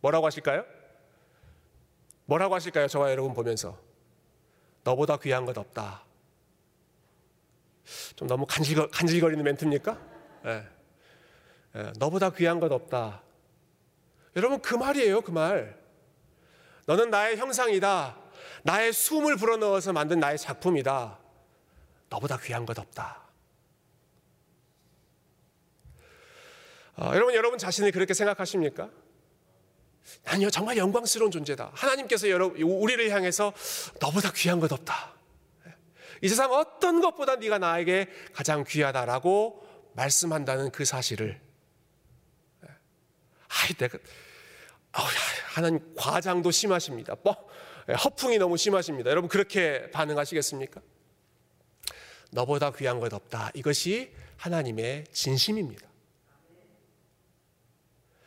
뭐라고 0.00 0.26
하실까요? 0.26 0.64
뭐라고 2.26 2.56
하실까요? 2.56 2.88
저와 2.88 3.10
여러분 3.10 3.32
보면서 3.32 3.78
너보다 4.84 5.16
귀한 5.18 5.44
것 5.44 5.56
없다. 5.56 6.02
좀 8.16 8.28
너무 8.28 8.46
간질거, 8.46 8.88
간질거리는 8.88 9.42
멘트입니까? 9.42 9.98
예. 10.46 10.66
예, 11.74 11.92
너보다 11.98 12.30
귀한 12.30 12.60
것 12.60 12.70
없다. 12.70 13.22
여러분 14.36 14.60
그 14.60 14.74
말이에요, 14.74 15.20
그 15.22 15.30
말. 15.30 15.78
너는 16.86 17.10
나의 17.10 17.36
형상이다. 17.36 18.16
나의 18.64 18.92
숨을 18.92 19.36
불어넣어서 19.36 19.92
만든 19.92 20.20
나의 20.20 20.38
작품이다. 20.38 21.18
너보다 22.08 22.36
귀한 22.38 22.66
것 22.66 22.78
없다. 22.78 23.22
어, 26.96 27.10
여러분, 27.14 27.34
여러분 27.34 27.58
자신이 27.58 27.90
그렇게 27.90 28.14
생각하십니까? 28.14 28.90
아니요, 30.24 30.50
정말 30.50 30.76
영광스러운 30.76 31.30
존재다. 31.30 31.70
하나님께서 31.74 32.28
여러분, 32.28 32.60
우리를 32.60 33.10
향해서 33.10 33.52
너보다 34.00 34.32
귀한 34.32 34.60
것 34.60 34.72
없다. 34.72 35.14
이 36.22 36.28
세상 36.28 36.52
어떤 36.52 37.00
것보다 37.00 37.36
네가 37.36 37.58
나에게 37.58 38.08
가장 38.32 38.64
귀하다라고 38.66 39.66
말씀한다는 39.94 40.70
그 40.70 40.84
사실을 40.84 41.40
아이 43.48 43.74
내가 43.74 43.98
어, 43.98 45.02
하나님 45.46 45.94
과장도 45.96 46.50
심하십니다. 46.50 47.16
뭐 47.22 47.34
허풍이 48.04 48.38
너무 48.38 48.56
심하십니다. 48.56 49.10
여러분 49.10 49.28
그렇게 49.28 49.90
반응하시겠습니까? 49.90 50.80
너보다 52.30 52.72
귀한 52.72 53.00
것 53.00 53.12
없다. 53.12 53.50
이것이 53.54 54.12
하나님의 54.36 55.04
진심입니다. 55.12 55.86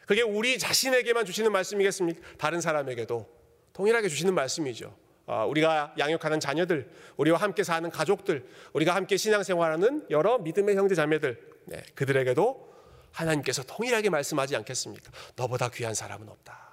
그게 0.06 0.22
우리 0.22 0.60
자신에게만 0.60 1.26
주시는 1.26 1.52
말씀이겠습니까? 1.52 2.22
다른 2.38 2.62
사람에게도 2.62 3.28
동일하게 3.74 4.08
주시는 4.08 4.34
말씀이죠. 4.34 4.96
어, 5.28 5.46
우리가 5.48 5.96
양육하는 5.98 6.40
자녀들, 6.40 6.90
우리와 7.18 7.40
함께 7.40 7.64
사는 7.64 7.90
가족들, 7.90 8.48
우리가 8.74 8.94
함께 8.94 9.18
신앙생활하는 9.18 10.06
여러 10.12 10.38
믿음의 10.38 10.76
형제 10.76 10.94
자매들, 10.94 11.40
네, 11.66 11.84
그들에게도 11.96 12.76
하나님께서 13.12 13.64
동일하게 13.64 14.10
말씀하지 14.10 14.56
않겠습니까? 14.58 15.12
너보다 15.36 15.70
귀한 15.70 15.96
사람은 15.96 16.30
없다. 16.30 16.66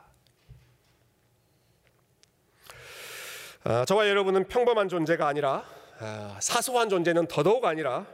어, 3.65 3.85
저와 3.87 4.09
여러분은 4.09 4.49
평범한 4.49 4.89
존재가 4.89 5.27
아니라 5.27 5.65
어, 6.01 6.37
사소한 6.41 6.89
존재는 6.89 7.29
더더욱 7.29 7.65
아니라 7.65 8.07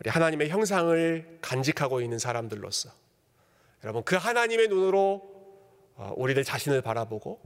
우리 0.00 0.10
하나님의 0.10 0.50
형상을 0.50 1.38
간직하고 1.40 2.02
있는 2.02 2.18
사람들로서 2.18 2.90
여러분 3.84 4.02
그 4.02 4.16
하나님의 4.16 4.68
눈으로 4.68 5.22
우리들 6.16 6.42
자신을 6.42 6.80
바라보고 6.80 7.40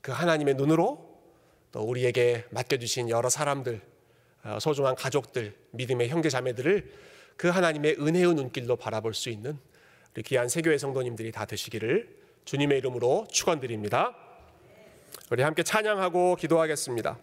그 0.00 0.12
하나님의 0.12 0.54
눈으로 0.54 1.08
또 1.70 1.82
우리에게 1.82 2.44
맡겨주신 2.50 3.08
여러 3.10 3.28
사람들, 3.28 3.80
어, 4.44 4.58
소중한 4.60 4.94
가족들, 4.94 5.54
믿음의 5.72 6.08
형제 6.08 6.28
자매들을 6.30 6.92
그 7.36 7.48
하나님의 7.48 7.96
은혜의 8.00 8.34
눈길로 8.34 8.76
바라볼 8.76 9.14
수 9.14 9.28
있는 9.28 9.58
우리 10.14 10.22
귀한 10.22 10.48
세교회 10.48 10.78
성도님들이 10.78 11.30
다 11.30 11.44
되시기를 11.44 12.16
주님의 12.44 12.78
이름으로 12.78 13.26
축원드립니다. 13.30 14.16
우리 15.30 15.42
함께 15.42 15.62
찬양하고 15.62 16.36
기도하겠습니다. 16.36 17.18